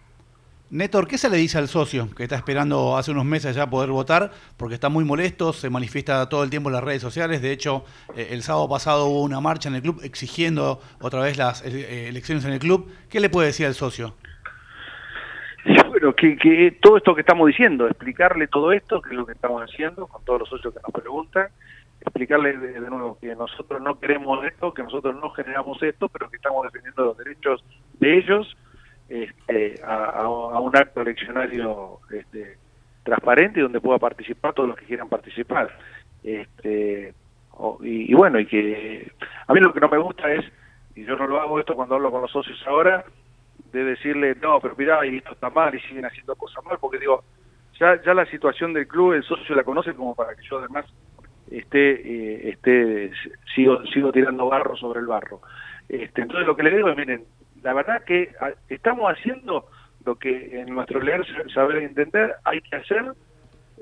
Néstor, 0.72 1.08
¿qué 1.08 1.20
se 1.20 1.30
le 1.30 1.38
dice 1.38 1.60
al 1.60 1.68
socio 1.68 2.10
que 2.16 2.24
está 2.24 2.36
esperando 2.36 2.98
hace 2.98 3.12
unos 3.12 3.26
meses 3.26 3.56
ya 3.56 3.70
poder 3.70 3.92
votar? 3.92 4.32
Porque 4.58 4.74
está 4.74 4.90
muy 4.90 5.06
molesto, 5.06 5.54
se 5.54 5.70
manifiesta 5.70 6.28
todo 6.28 6.44
el 6.44 6.50
tiempo 6.50 6.70
en 6.70 6.74
las 6.74 6.84
redes 6.84 7.04
sociales. 7.04 7.42
De 7.42 7.52
hecho, 7.52 7.86
eh, 8.16 8.30
el 8.32 8.42
sábado 8.42 8.68
pasado 8.68 9.06
hubo 9.06 9.22
una 9.22 9.40
marcha 9.40 9.70
en 9.70 9.76
el 9.76 9.84
club 9.84 10.02
exigiendo 10.04 10.82
otra 11.02 11.22
vez 11.22 11.38
las 11.38 11.64
eh, 11.64 12.10
elecciones 12.10 12.46
en 12.46 12.54
el 12.54 12.60
club. 12.60 12.92
¿Qué 13.10 13.20
le 13.20 13.30
puede 13.30 13.48
decir 13.48 13.68
al 13.68 13.76
socio? 13.76 14.16
Bueno, 15.90 16.14
que, 16.14 16.36
que 16.36 16.78
todo 16.82 16.98
esto 16.98 17.14
que 17.14 17.22
estamos 17.22 17.48
diciendo, 17.48 17.88
explicarle 17.88 18.48
todo 18.48 18.72
esto, 18.72 19.02
que 19.02 19.12
es 19.12 19.16
lo 19.16 19.26
que 19.26 19.34
estamos 19.34 19.62
haciendo 19.62 20.08
con 20.08 20.26
todos 20.26 20.42
los 20.42 20.50
socios 20.50 20.74
que 20.74 20.80
nos 20.82 20.92
preguntan, 20.92 21.48
explicarle 22.02 22.58
de, 22.58 22.80
nuevo 22.82 23.18
que 23.20 23.36
nosotros 23.36 23.82
no 23.82 24.00
queremos 24.00 24.44
esto, 24.46 24.74
que 24.74 24.84
nosotros 24.84 25.16
no 25.20 25.30
generamos 25.32 25.82
esto, 25.82 26.10
pero 26.10 26.30
que 26.30 26.38
estamos 26.38 26.64
defendiendo 26.66 27.06
los 27.06 27.18
derechos 27.18 27.64
de 28.00 28.18
ellos 28.18 28.56
este, 29.10 29.80
a, 29.84 30.28
un 30.28 30.76
acto 30.76 31.02
eleccionario 31.02 32.00
este, 32.12 32.58
transparente 33.04 33.62
donde 33.62 33.82
pueda 33.82 34.00
participar 34.00 34.54
todos 34.54 34.70
los 34.70 34.78
que 34.78 34.86
quieran 34.86 35.10
participar. 35.10 35.70
Este, 36.24 37.14
y, 37.82 38.14
bueno, 38.14 38.40
y 38.40 38.46
que 38.46 39.12
a 39.48 39.54
mí 39.54 39.60
lo 39.60 39.74
que 39.74 39.80
no 39.80 39.90
me 39.90 39.98
gusta 39.98 40.32
es, 40.34 40.46
y 40.96 41.06
yo 41.06 41.16
no 41.16 41.28
lo 41.28 41.40
hago 41.40 41.60
esto 41.60 41.76
cuando 41.76 41.96
hablo 41.96 42.12
con 42.12 42.22
los 42.22 42.32
socios 42.32 42.62
ahora, 42.68 43.06
de 43.72 43.84
decirle, 43.84 44.36
no, 44.42 44.60
pero 44.60 44.76
mira, 44.78 45.06
y 45.06 45.18
esto 45.18 45.34
está 45.34 45.50
mal 45.50 45.74
y 45.76 45.80
siguen 45.82 46.06
haciendo 46.06 46.36
cosas 46.36 46.64
mal, 46.66 46.78
porque 46.80 47.00
digo, 47.00 47.24
ya, 47.80 48.02
ya 48.02 48.14
la 48.14 48.26
situación 48.26 48.74
del 48.74 48.88
club, 48.88 49.14
el 49.14 49.24
socio 49.24 49.56
la 49.56 49.64
conoce 49.64 49.94
como 49.94 50.16
para 50.16 50.36
que 50.36 50.44
yo 50.44 50.60
además 50.60 50.86
esté, 51.52 51.92
eh, 51.94 52.50
esté 52.50 53.12
sigo, 53.54 53.86
sigo 53.88 54.12
tirando 54.12 54.48
barro 54.48 54.76
sobre 54.76 55.00
el 55.00 55.08
barro. 55.08 55.42
Este, 55.88 56.22
entonces 56.22 56.48
lo 56.48 56.56
que 56.56 56.64
le 56.64 56.76
digo 56.76 56.90
es, 56.90 56.98
miren, 56.98 57.26
la 57.66 57.74
verdad 57.74 58.04
que 58.04 58.30
ah, 58.40 58.52
estamos 58.70 59.12
haciendo 59.12 59.66
lo 60.06 60.16
que 60.16 60.62
en 60.62 60.74
nuestro 60.74 61.02
leer, 61.02 61.26
saber 61.52 61.82
y 61.82 61.86
entender 61.86 62.36
hay 62.44 62.62
que 62.62 62.76
hacer 62.76 63.14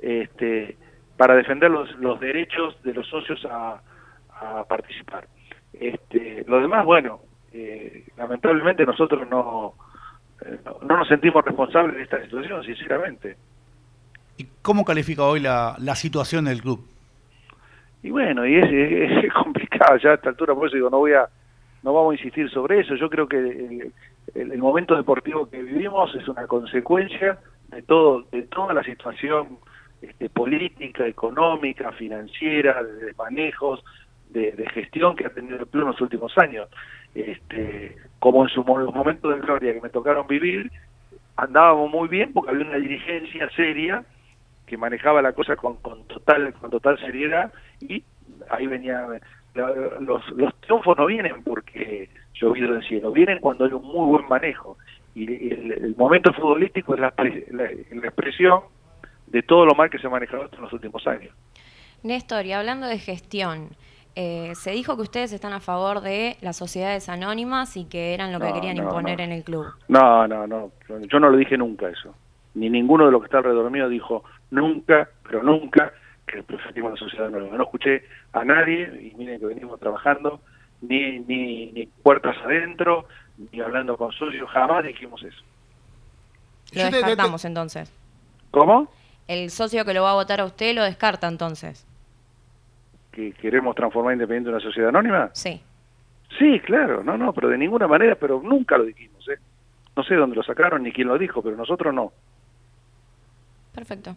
este, 0.01 0.77
para 1.17 1.35
defender 1.35 1.69
los, 1.69 1.93
los 1.99 2.17
derechos 2.21 2.81
de 2.83 2.93
los 2.93 3.05
socios 3.07 3.45
a, 3.45 3.81
participar. 4.67 5.25
Este, 5.71 6.43
lo 6.47 6.59
demás, 6.59 6.83
bueno, 6.83 7.21
eh, 7.53 8.03
lamentablemente 8.17 8.85
nosotros 8.85 9.21
eh, 9.21 9.27
no, 9.29 9.73
no, 10.81 10.97
nos 10.97 11.07
sentimos 11.07 11.45
responsables 11.45 11.95
de 11.95 12.03
esta 12.03 12.21
situación, 12.21 12.61
sinceramente. 12.63 13.37
¿Y 14.35 14.47
cómo 14.61 14.83
califica 14.83 15.23
hoy 15.23 15.39
la, 15.39 15.75
la 15.79 15.95
situación 15.95 16.43
del 16.45 16.61
club? 16.61 16.85
Y 18.01 18.09
bueno, 18.09 18.45
y 18.45 18.57
es, 18.57 19.23
es, 19.23 19.33
complicado 19.33 19.95
ya 19.97 20.11
a 20.11 20.15
esta 20.15 20.29
altura, 20.29 20.53
por 20.53 20.67
eso 20.67 20.75
digo, 20.75 20.89
no 20.89 20.97
voy 20.97 21.13
a 21.13 21.29
no 21.83 21.93
vamos 21.93 22.11
a 22.11 22.15
insistir 22.15 22.49
sobre 22.49 22.79
eso. 22.79 22.95
Yo 22.95 23.09
creo 23.09 23.27
que 23.27 23.91
el, 24.35 24.57
momento 24.57 24.95
deportivo 24.95 25.49
que 25.49 25.61
vivimos 25.61 26.15
es 26.15 26.27
una 26.27 26.47
consecuencia 26.47 27.37
de 27.69 27.81
todo 27.81 28.23
de 28.31 28.43
toda 28.43 28.73
la 28.73 28.83
situación 28.83 29.59
este, 30.01 30.29
política, 30.29 31.05
económica, 31.05 31.91
financiera, 31.91 32.81
de 32.83 33.13
manejos, 33.13 33.83
de, 34.29 34.65
gestión 34.73 35.15
que 35.15 35.25
ha 35.25 35.29
tenido 35.29 35.57
el 35.57 35.67
club 35.67 35.83
en 35.83 35.89
los 35.89 36.01
últimos 36.01 36.37
años. 36.37 36.67
Este, 37.13 37.95
como 38.19 38.43
en 38.43 38.49
su 38.49 38.63
los 38.63 38.95
momentos 38.95 39.33
de 39.33 39.41
gloria 39.41 39.73
que 39.73 39.81
me 39.81 39.89
tocaron 39.89 40.25
vivir, 40.25 40.71
andábamos 41.35 41.91
muy 41.91 42.07
bien 42.07 42.31
porque 42.33 42.51
había 42.51 42.65
una 42.65 42.77
dirigencia 42.77 43.49
seria 43.55 44.03
que 44.65 44.77
manejaba 44.77 45.21
la 45.21 45.33
cosa 45.33 45.55
con, 45.57 45.75
con 45.77 46.07
total 46.07 46.53
con 46.53 46.71
total 46.71 46.97
seriedad 46.99 47.51
y 47.81 48.03
ahí 48.49 48.67
venía 48.67 49.05
los, 49.55 50.29
los 50.31 50.55
triunfos 50.61 50.97
no 50.97 51.05
vienen 51.05 51.43
porque 51.43 52.09
llovido 52.33 52.73
del 52.73 52.83
cielo, 52.83 53.11
vienen 53.11 53.39
cuando 53.39 53.65
hay 53.65 53.71
un 53.71 53.83
muy 53.83 54.07
buen 54.07 54.27
manejo. 54.27 54.77
Y 55.15 55.51
el, 55.51 55.95
momento 55.95 56.33
futbolístico 56.33 56.95
es 56.95 57.01
la, 57.01 57.13
expresión 58.03 58.61
de 59.27 59.43
todo 59.43 59.65
lo 59.65 59.75
mal 59.75 59.89
que 59.89 59.99
se 59.99 60.07
ha 60.07 60.09
manejado 60.09 60.49
en 60.51 60.61
los 60.61 60.73
últimos 60.73 61.05
años. 61.07 61.33
Néstor, 62.01 62.45
y 62.45 62.53
hablando 62.53 62.87
de 62.87 62.97
gestión, 62.97 63.69
eh, 64.15 64.53
se 64.55 64.71
dijo 64.71 64.95
que 64.95 65.03
ustedes 65.03 65.31
están 65.31 65.53
a 65.53 65.59
favor 65.59 66.01
de 66.01 66.37
las 66.41 66.57
sociedades 66.57 67.09
anónimas 67.09 67.77
y 67.77 67.85
que 67.85 68.13
eran 68.13 68.33
lo 68.33 68.39
que 68.39 68.51
querían 68.53 68.77
imponer 68.77 69.21
en 69.21 69.31
el 69.31 69.43
club. 69.43 69.67
No, 69.87 70.27
no, 70.27 70.47
no, 70.47 70.71
yo 70.89 71.19
no 71.19 71.29
lo 71.29 71.37
dije 71.37 71.57
nunca 71.57 71.89
eso. 71.89 72.15
Ni 72.55 72.69
ninguno 72.69 73.05
de 73.05 73.11
los 73.11 73.21
que 73.21 73.25
está 73.25 73.37
alrededor 73.37 73.71
mío 73.71 73.87
dijo 73.89 74.23
nunca, 74.51 75.09
pero 75.23 75.41
nunca 75.41 75.93
que 76.33 76.43
preferimos 76.43 76.91
la 76.91 76.97
sociedad 76.97 77.27
anónima. 77.27 77.57
No 77.57 77.63
escuché 77.63 78.03
a 78.33 78.43
nadie, 78.43 79.11
y 79.11 79.15
miren 79.15 79.39
que 79.39 79.45
venimos 79.45 79.79
trabajando, 79.79 80.41
ni, 80.81 81.19
ni, 81.19 81.71
ni 81.71 81.85
puertas 81.85 82.35
adentro, 82.43 83.07
ni 83.51 83.61
hablando 83.61 83.95
con 83.97 84.11
socios, 84.11 84.49
jamás 84.49 84.83
dijimos 84.83 85.23
eso. 85.23 85.41
Lo 86.73 86.89
descartamos 86.89 87.45
entonces. 87.45 87.91
¿Cómo? 88.51 88.91
El 89.27 89.51
socio 89.51 89.85
que 89.85 89.93
lo 89.93 90.03
va 90.03 90.11
a 90.11 90.15
votar 90.15 90.41
a 90.41 90.45
usted 90.45 90.75
lo 90.75 90.83
descarta 90.83 91.27
entonces. 91.27 91.85
¿Que 93.11 93.31
queremos 93.33 93.75
transformar 93.75 94.13
Independiente 94.13 94.49
en 94.49 94.55
una 94.55 94.63
sociedad 94.63 94.89
anónima? 94.89 95.29
Sí. 95.33 95.61
Sí, 96.37 96.59
claro, 96.61 97.03
no, 97.03 97.15
no, 97.15 97.31
pero 97.31 97.47
de 97.47 97.59
ninguna 97.59 97.87
manera, 97.87 98.15
pero 98.15 98.41
nunca 98.43 98.77
lo 98.77 98.85
dijimos, 98.85 99.27
¿eh? 99.29 99.37
No 99.95 100.03
sé 100.03 100.15
dónde 100.15 100.35
lo 100.35 100.41
sacaron 100.43 100.81
ni 100.81 100.91
quién 100.91 101.07
lo 101.07 101.17
dijo, 101.19 101.43
pero 101.43 101.55
nosotros 101.55 101.93
no. 101.93 102.11
Perfecto. 103.75 104.15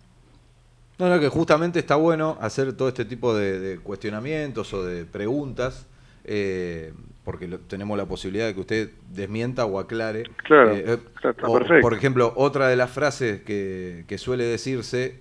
No, 0.98 1.10
no, 1.10 1.20
que 1.20 1.28
justamente 1.28 1.78
está 1.78 1.96
bueno 1.96 2.38
hacer 2.40 2.72
todo 2.72 2.88
este 2.88 3.04
tipo 3.04 3.34
de, 3.34 3.78
cuestionamientos 3.82 4.72
o 4.72 4.84
de 4.84 5.04
preguntas, 5.04 5.86
eh, 6.24 6.94
porque 7.22 7.48
tenemos 7.68 7.98
la 7.98 8.06
posibilidad 8.06 8.46
de 8.46 8.54
que 8.54 8.60
usted 8.60 8.90
desmienta 9.10 9.66
o 9.66 9.78
aclare. 9.78 10.24
Claro, 10.44 10.72
eh, 10.72 10.84
eh, 10.86 10.98
perfecto. 11.20 11.82
Por 11.82 11.92
ejemplo, 11.92 12.32
otra 12.36 12.68
de 12.68 12.76
las 12.76 12.90
frases 12.90 13.42
que, 13.42 14.16
suele 14.16 14.44
decirse, 14.44 15.20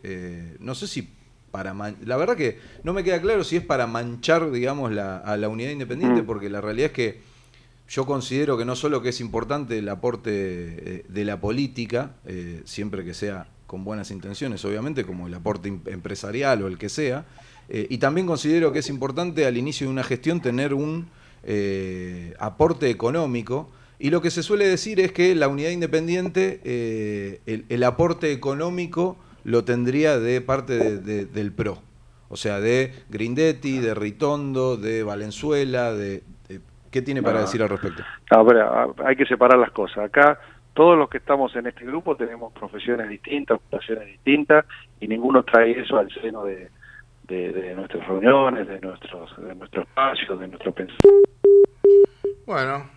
no 0.59 0.75
sé 0.75 0.87
si 0.87 1.13
para... 1.51 1.73
la 1.73 2.17
verdad 2.17 2.37
que 2.37 2.59
no 2.83 2.93
me 2.93 3.03
queda 3.03 3.19
claro 3.21 3.43
si 3.43 3.57
es 3.57 3.63
para 3.63 3.85
manchar, 3.85 4.51
digamos, 4.51 4.93
la, 4.93 5.17
a 5.17 5.35
la 5.35 5.49
unidad 5.49 5.71
independiente, 5.71 6.21
mm. 6.21 6.25
porque 6.25 6.49
la 6.49 6.61
realidad 6.61 6.87
es 6.87 6.93
que 6.93 7.19
yo 7.89 8.05
considero 8.05 8.57
que 8.57 8.65
no 8.65 8.75
solo 8.75 9.01
que 9.01 9.09
es 9.09 9.19
importante 9.19 9.77
el 9.77 9.89
aporte 9.89 11.03
de 11.07 11.25
la 11.25 11.39
política, 11.41 12.13
siempre 12.63 13.03
que 13.03 13.13
sea 13.13 13.47
con 13.75 13.83
buenas 13.83 14.09
intenciones, 14.09 14.63
obviamente, 14.63 15.03
como 15.03 15.27
el 15.27 15.33
aporte 15.33 15.67
empresarial 15.67 16.63
o 16.63 16.67
el 16.67 16.77
que 16.77 16.87
sea. 16.87 17.25
Eh, 17.67 17.87
y 17.89 17.97
también 17.97 18.25
considero 18.25 18.71
que 18.71 18.79
es 18.79 18.87
importante 18.87 19.45
al 19.45 19.57
inicio 19.57 19.87
de 19.87 19.91
una 19.91 20.03
gestión 20.05 20.39
tener 20.39 20.73
un 20.73 21.09
eh, 21.43 22.33
aporte 22.39 22.89
económico. 22.89 23.69
Y 23.99 24.11
lo 24.11 24.21
que 24.21 24.31
se 24.31 24.43
suele 24.43 24.65
decir 24.65 25.01
es 25.01 25.11
que 25.11 25.35
la 25.35 25.49
unidad 25.49 25.71
independiente, 25.71 26.61
eh, 26.63 27.65
el, 27.67 27.83
aporte 27.83 28.31
económico 28.31 29.17
lo 29.43 29.65
tendría 29.65 30.19
de 30.19 30.39
parte 30.39 30.97
del 30.97 31.51
PRO. 31.51 31.79
O 32.29 32.37
sea, 32.37 32.61
de 32.61 32.93
Grindetti, 33.09 33.79
de 33.79 33.93
Ritondo, 33.93 34.77
de 34.77 35.03
Valenzuela, 35.03 35.91
de, 35.91 36.23
¿Qué 36.95 37.01
tiene 37.01 37.21
para 37.21 37.41
decir 37.41 37.61
al 37.61 37.67
respecto? 37.67 38.03
hay 39.05 39.17
que 39.17 39.25
separar 39.25 39.59
las 39.59 39.71
cosas. 39.71 40.05
Acá 40.05 40.39
todos 40.75 40.97
los 40.97 41.09
que 41.09 41.19
estamos 41.19 41.55
en 41.55 41.67
este 41.67 41.85
grupo 41.85 42.17
tenemos 42.17 42.51
profesiones 42.53 43.07
distintas, 43.07 43.57
ocupaciones 43.57 44.07
distintas, 44.07 44.65
y 44.99 45.07
ninguno 45.07 45.43
trae 45.43 45.71
eso 45.71 45.97
al 45.97 46.11
seno 46.11 46.43
de, 46.43 46.69
nuestras 47.75 48.05
reuniones, 48.05 48.67
de 48.67 48.81
nuestros, 48.81 49.35
de 49.37 49.55
nuestro 49.55 49.83
espacio, 49.83 50.35
de 50.35 50.47
nuestro 50.49 50.73
pensamiento. 50.73 51.29
Bueno, 52.45 52.89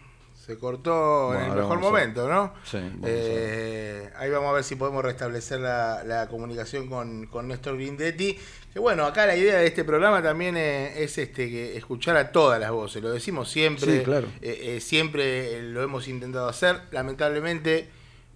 se 0.48 0.56
cortó 0.56 1.34
en 1.34 1.42
el 1.42 1.56
mejor 1.56 1.78
momento, 1.78 2.26
¿no? 2.26 2.54
Sí. 2.64 2.78
Eh, 3.04 4.08
ahí 4.16 4.30
vamos 4.30 4.48
a 4.48 4.52
ver 4.54 4.64
si 4.64 4.76
podemos 4.76 5.04
restablecer 5.04 5.60
la, 5.60 6.26
comunicación 6.30 6.88
con, 6.88 7.26
con 7.26 7.48
Néstor 7.48 7.76
Grindetti. 7.76 8.38
Que 8.72 8.78
bueno, 8.78 9.04
acá 9.04 9.26
la 9.26 9.36
idea 9.36 9.58
de 9.58 9.66
este 9.66 9.84
programa 9.84 10.22
también 10.22 10.56
es, 10.56 11.18
este 11.18 11.50
que 11.50 11.76
escuchar 11.76 12.16
a 12.16 12.32
todas 12.32 12.58
las 12.58 12.70
voces. 12.70 13.02
Lo 13.02 13.10
decimos 13.10 13.50
siempre, 13.50 14.02
claro. 14.02 14.26
Eh, 14.40 14.76
eh, 14.76 14.80
siempre 14.80 15.60
lo 15.64 15.82
hemos 15.82 16.08
intentado 16.08 16.48
hacer. 16.48 16.80
Lamentablemente 16.92 17.90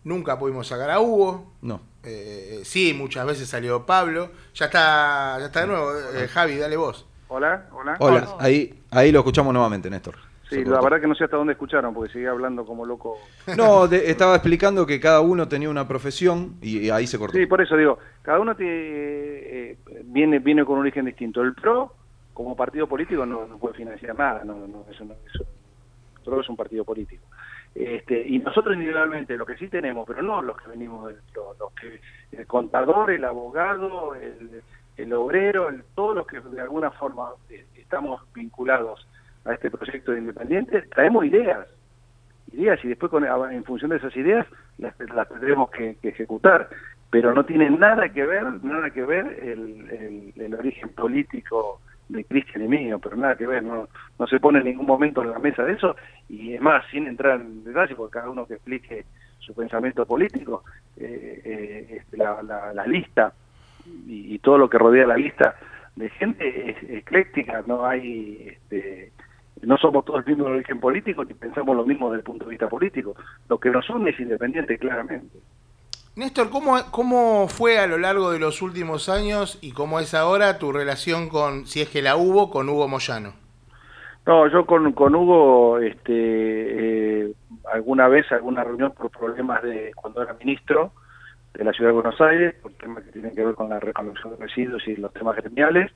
nunca 0.04 0.38
pudimos 0.38 0.66
sacar 0.66 0.90
a 0.90 1.00
Hugo. 1.00 1.50
No. 1.62 1.80
Eh, 2.02 2.60
sí, 2.64 2.92
muchas 2.92 3.24
veces 3.24 3.48
salió 3.48 3.86
Pablo. 3.86 4.32
Ya 4.54 4.66
está, 4.66 5.38
ya 5.38 5.46
está 5.46 5.62
de 5.62 5.66
nuevo. 5.66 5.92
Javi, 6.30 6.58
dale 6.58 6.76
vos. 6.76 7.06
Hola, 7.28 7.68
hola. 7.72 7.96
Hola, 8.00 8.36
ahí, 8.38 8.82
ahí 8.90 9.10
lo 9.10 9.20
escuchamos 9.20 9.54
nuevamente, 9.54 9.88
Néstor. 9.88 10.31
Sí, 10.48 10.64
la 10.64 10.80
verdad 10.80 11.00
que 11.00 11.06
no 11.06 11.14
sé 11.14 11.24
hasta 11.24 11.36
dónde 11.36 11.54
escucharon, 11.54 11.94
porque 11.94 12.12
seguía 12.12 12.30
hablando 12.30 12.64
como 12.64 12.84
loco. 12.84 13.16
No, 13.56 13.86
estaba 13.86 14.34
explicando 14.34 14.86
que 14.86 15.00
cada 15.00 15.20
uno 15.20 15.48
tenía 15.48 15.70
una 15.70 15.88
profesión 15.88 16.56
y, 16.60 16.90
ahí 16.90 17.06
se 17.06 17.18
cortó. 17.18 17.38
Sí, 17.38 17.46
por 17.46 17.60
eso 17.60 17.76
digo, 17.76 17.98
cada 18.22 18.38
uno 18.38 18.54
eh, 18.58 19.76
viene, 20.04 20.38
viene 20.40 20.64
con 20.64 20.74
un 20.74 20.80
origen 20.80 21.06
distinto. 21.06 21.42
El 21.42 21.54
PRO, 21.54 21.94
como 22.34 22.54
partido 22.54 22.86
político, 22.86 23.24
no, 23.24 23.46
puede 23.58 23.74
financiar 23.74 24.16
nada, 24.16 24.44
no, 24.44 24.66
no, 24.66 24.84
eso 24.90 25.04
no, 25.04 25.14
eso, 25.32 25.44
PRO 26.24 26.40
es 26.40 26.48
un 26.48 26.56
partido 26.56 26.84
político. 26.84 27.24
Este, 27.74 28.22
y 28.28 28.38
nosotros 28.38 28.74
individualmente 28.74 29.36
lo 29.36 29.46
que 29.46 29.56
sí 29.56 29.68
tenemos, 29.68 30.06
pero 30.06 30.22
no 30.22 30.42
los 30.42 30.60
que 30.60 30.68
venimos 30.68 31.06
del 31.08 31.16
PRO, 31.32 31.56
los 31.58 31.72
que, 31.72 32.00
el 32.36 32.46
contador, 32.46 33.10
el 33.10 33.24
abogado, 33.24 34.14
el, 34.14 34.62
el 34.96 35.12
obrero, 35.14 35.68
el, 35.68 35.82
todos 35.94 36.14
los 36.14 36.26
que 36.26 36.40
de 36.40 36.60
alguna 36.60 36.90
forma 36.90 37.30
eh, 37.48 37.64
estamos 37.76 38.20
vinculados 38.34 39.06
a 39.44 39.54
este 39.54 39.70
proyecto 39.70 40.12
de 40.12 40.18
Independiente, 40.18 40.82
traemos 40.82 41.24
ideas, 41.24 41.66
ideas 42.52 42.78
y 42.84 42.88
después 42.88 43.10
con, 43.10 43.24
en 43.24 43.64
función 43.64 43.90
de 43.90 43.96
esas 43.96 44.16
ideas 44.16 44.46
las, 44.78 44.96
tendremos 44.96 45.70
que, 45.70 45.96
ejecutar, 46.02 46.68
pero 47.10 47.34
no 47.34 47.44
tiene 47.44 47.70
nada 47.70 48.08
que 48.08 48.24
ver, 48.24 48.44
nada 48.64 48.90
que 48.90 49.04
ver 49.04 49.26
el, 49.42 50.32
el, 50.36 50.54
origen 50.54 50.90
político 50.90 51.80
de 52.08 52.24
Cristian 52.24 52.64
y 52.64 52.68
mío, 52.68 52.98
pero 52.98 53.16
nada 53.16 53.36
que 53.36 53.46
ver, 53.46 53.62
no, 53.62 53.88
no 54.18 54.26
se 54.26 54.40
pone 54.40 54.58
en 54.58 54.66
ningún 54.66 54.86
momento 54.86 55.22
en 55.22 55.30
la 55.30 55.38
mesa 55.38 55.64
de 55.64 55.74
eso, 55.74 55.96
y 56.28 56.54
es 56.54 56.60
más, 56.60 56.84
sin 56.90 57.06
entrar 57.06 57.40
en 57.40 57.64
detalle, 57.64 57.94
porque 57.94 58.14
cada 58.18 58.30
uno 58.30 58.46
que 58.46 58.54
explique 58.54 59.04
su 59.38 59.54
pensamiento 59.54 60.06
político, 60.06 60.64
eh, 60.96 61.86
este, 61.90 62.16
la, 62.16 62.86
lista 62.86 63.32
y, 64.06 64.38
todo 64.38 64.58
lo 64.58 64.70
que 64.70 64.78
rodea 64.78 65.06
la 65.06 65.16
lista 65.16 65.56
de 65.96 66.08
gente 66.10 66.70
es 66.70 66.90
ecléctica, 66.90 67.62
no 67.66 67.84
hay... 67.84 68.48
Este, 68.48 69.12
no 69.62 69.76
somos 69.76 70.04
todos 70.04 70.20
el 70.20 70.26
mismo 70.26 70.44
de 70.46 70.56
origen 70.56 70.80
político 70.80 71.24
ni 71.24 71.34
pensamos 71.34 71.76
lo 71.76 71.84
mismo 71.84 72.08
desde 72.10 72.18
el 72.18 72.24
punto 72.24 72.44
de 72.44 72.50
vista 72.50 72.68
político. 72.68 73.14
Lo 73.48 73.58
que 73.58 73.70
nos 73.70 73.88
une 73.90 74.10
es 74.10 74.20
independiente, 74.20 74.78
claramente. 74.78 75.38
Néstor, 76.14 76.50
¿cómo, 76.50 76.76
¿cómo 76.90 77.48
fue 77.48 77.78
a 77.78 77.86
lo 77.86 77.96
largo 77.96 78.32
de 78.32 78.38
los 78.38 78.60
últimos 78.60 79.08
años 79.08 79.58
y 79.62 79.72
cómo 79.72 79.98
es 79.98 80.12
ahora 80.12 80.58
tu 80.58 80.70
relación 80.70 81.28
con, 81.30 81.66
si 81.66 81.80
es 81.80 81.88
que 81.88 82.02
la 82.02 82.16
hubo, 82.16 82.50
con 82.50 82.68
Hugo 82.68 82.86
Moyano? 82.86 83.32
No, 84.26 84.46
yo 84.48 84.66
con, 84.66 84.92
con 84.92 85.14
Hugo, 85.14 85.78
este, 85.78 87.22
eh, 87.24 87.32
alguna 87.72 88.08
vez, 88.08 88.30
alguna 88.30 88.62
reunión 88.62 88.92
por 88.92 89.10
problemas 89.10 89.62
de 89.62 89.92
cuando 89.96 90.22
era 90.22 90.34
ministro 90.34 90.92
de 91.54 91.64
la 91.64 91.72
Ciudad 91.72 91.90
de 91.90 91.94
Buenos 91.94 92.20
Aires, 92.20 92.54
por 92.62 92.72
temas 92.72 93.04
que 93.04 93.12
tienen 93.12 93.34
que 93.34 93.44
ver 93.44 93.54
con 93.54 93.68
la 93.68 93.80
recolección 93.80 94.36
de 94.36 94.44
residuos 94.44 94.86
y 94.86 94.96
los 94.96 95.12
temas 95.12 95.36
gremiales, 95.36 95.90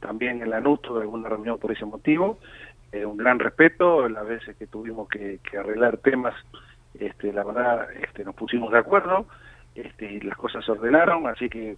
también 0.00 0.42
en 0.42 0.50
la 0.50 0.60
NUT 0.60 0.82
tuve 0.82 1.02
alguna 1.02 1.28
reunión 1.28 1.58
por 1.58 1.72
ese 1.72 1.84
motivo, 1.84 2.38
eh, 2.92 3.04
un 3.04 3.16
gran 3.16 3.38
respeto, 3.38 4.08
las 4.08 4.26
veces 4.26 4.56
que 4.56 4.66
tuvimos 4.66 5.08
que, 5.08 5.40
arreglar 5.58 5.98
temas, 5.98 6.34
este, 6.98 7.32
la 7.32 7.44
verdad, 7.44 7.88
este, 8.02 8.24
nos 8.24 8.34
pusimos 8.34 8.72
de 8.72 8.78
acuerdo, 8.78 9.26
este, 9.74 10.12
y 10.12 10.20
las 10.20 10.36
cosas 10.36 10.64
se 10.64 10.72
ordenaron, 10.72 11.26
así 11.26 11.48
que 11.48 11.76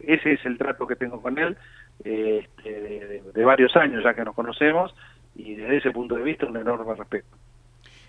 ese 0.00 0.32
es 0.32 0.46
el 0.46 0.58
trato 0.58 0.86
que 0.86 0.96
tengo 0.96 1.20
con 1.20 1.38
él, 1.38 1.56
este, 2.04 3.22
de 3.34 3.44
varios 3.44 3.76
años 3.76 4.02
ya 4.02 4.14
que 4.14 4.24
nos 4.24 4.34
conocemos, 4.34 4.94
y 5.34 5.54
desde 5.54 5.76
ese 5.76 5.90
punto 5.90 6.14
de 6.16 6.22
vista 6.22 6.46
un 6.46 6.56
enorme 6.56 6.94
respeto. 6.94 7.36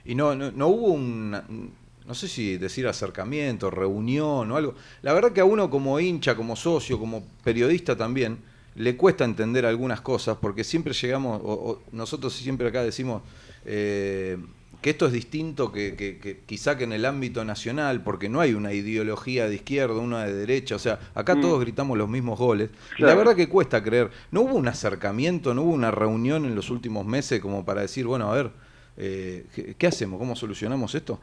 Y 0.06 0.16
no, 0.16 0.34
no, 0.36 0.68
hubo 0.68 0.94
un, 0.94 1.32
no 1.32 2.14
sé 2.14 2.30
si 2.30 2.58
decir 2.58 2.88
acercamiento, 2.88 3.70
reunión 3.70 4.50
o 4.50 4.56
algo. 4.56 4.76
La 5.02 5.12
verdad 5.14 5.34
que 5.34 5.42
a 5.42 5.46
uno 5.46 5.70
como 5.70 6.00
hincha, 6.00 6.36
como 6.36 6.56
socio, 6.56 6.98
como 6.98 7.24
periodista 7.44 7.98
también, 7.98 8.38
le 8.78 8.96
cuesta 8.96 9.26
entender 9.26 9.66
algunas 9.66 10.02
cosas 10.02 10.38
porque 10.40 10.63
siempre 10.63 10.94
llegamos, 10.94 11.42
o, 11.44 11.82
nosotros 11.92 12.34
siempre 12.34 12.68
acá 12.68 12.84
decimos 12.84 13.24
eh, 13.66 14.38
que 14.82 14.92
esto 14.92 15.08
es 15.08 15.12
distinto 15.12 15.72
que, 15.72 16.42
quizá 16.46 16.78
que 16.78 16.84
en 16.84 16.94
el 16.94 17.06
ámbito 17.06 17.44
nacional, 17.44 18.02
porque 18.04 18.30
no 18.30 18.40
hay 18.40 18.54
una 18.54 18.74
ideología 18.74 19.50
de 19.50 19.56
izquierda, 19.56 19.96
una 19.96 20.26
de 20.26 20.34
derecha, 20.34 20.76
o 20.76 20.80
sea, 20.80 21.00
acá 21.16 21.36
mm. 21.36 21.42
todos 21.42 21.60
gritamos 21.60 21.98
los 21.98 22.08
mismos 22.08 22.38
goles. 22.38 22.70
Y 23.00 23.02
la 23.02 23.16
verdad 23.16 23.36
que 23.36 23.50
cuesta 23.50 23.84
creer. 23.84 24.12
¿No 24.32 24.42
hubo 24.42 24.54
un 24.54 24.68
acercamiento, 24.68 25.56
no 25.56 25.63
hubo 25.63 25.74
una 25.74 25.90
reunión 25.90 26.46
en 26.46 26.56
los 26.56 26.70
últimos 26.70 27.06
meses 27.06 27.42
como 27.42 27.66
para 27.66 27.82
decir, 27.82 28.06
bueno, 28.06 28.32
a 28.32 28.36
ver, 28.36 28.52
eh, 28.98 29.46
¿qué, 29.78 29.88
hacemos? 29.88 30.20
¿Cómo 30.20 30.36
solucionamos 30.36 30.94
esto? 30.94 31.20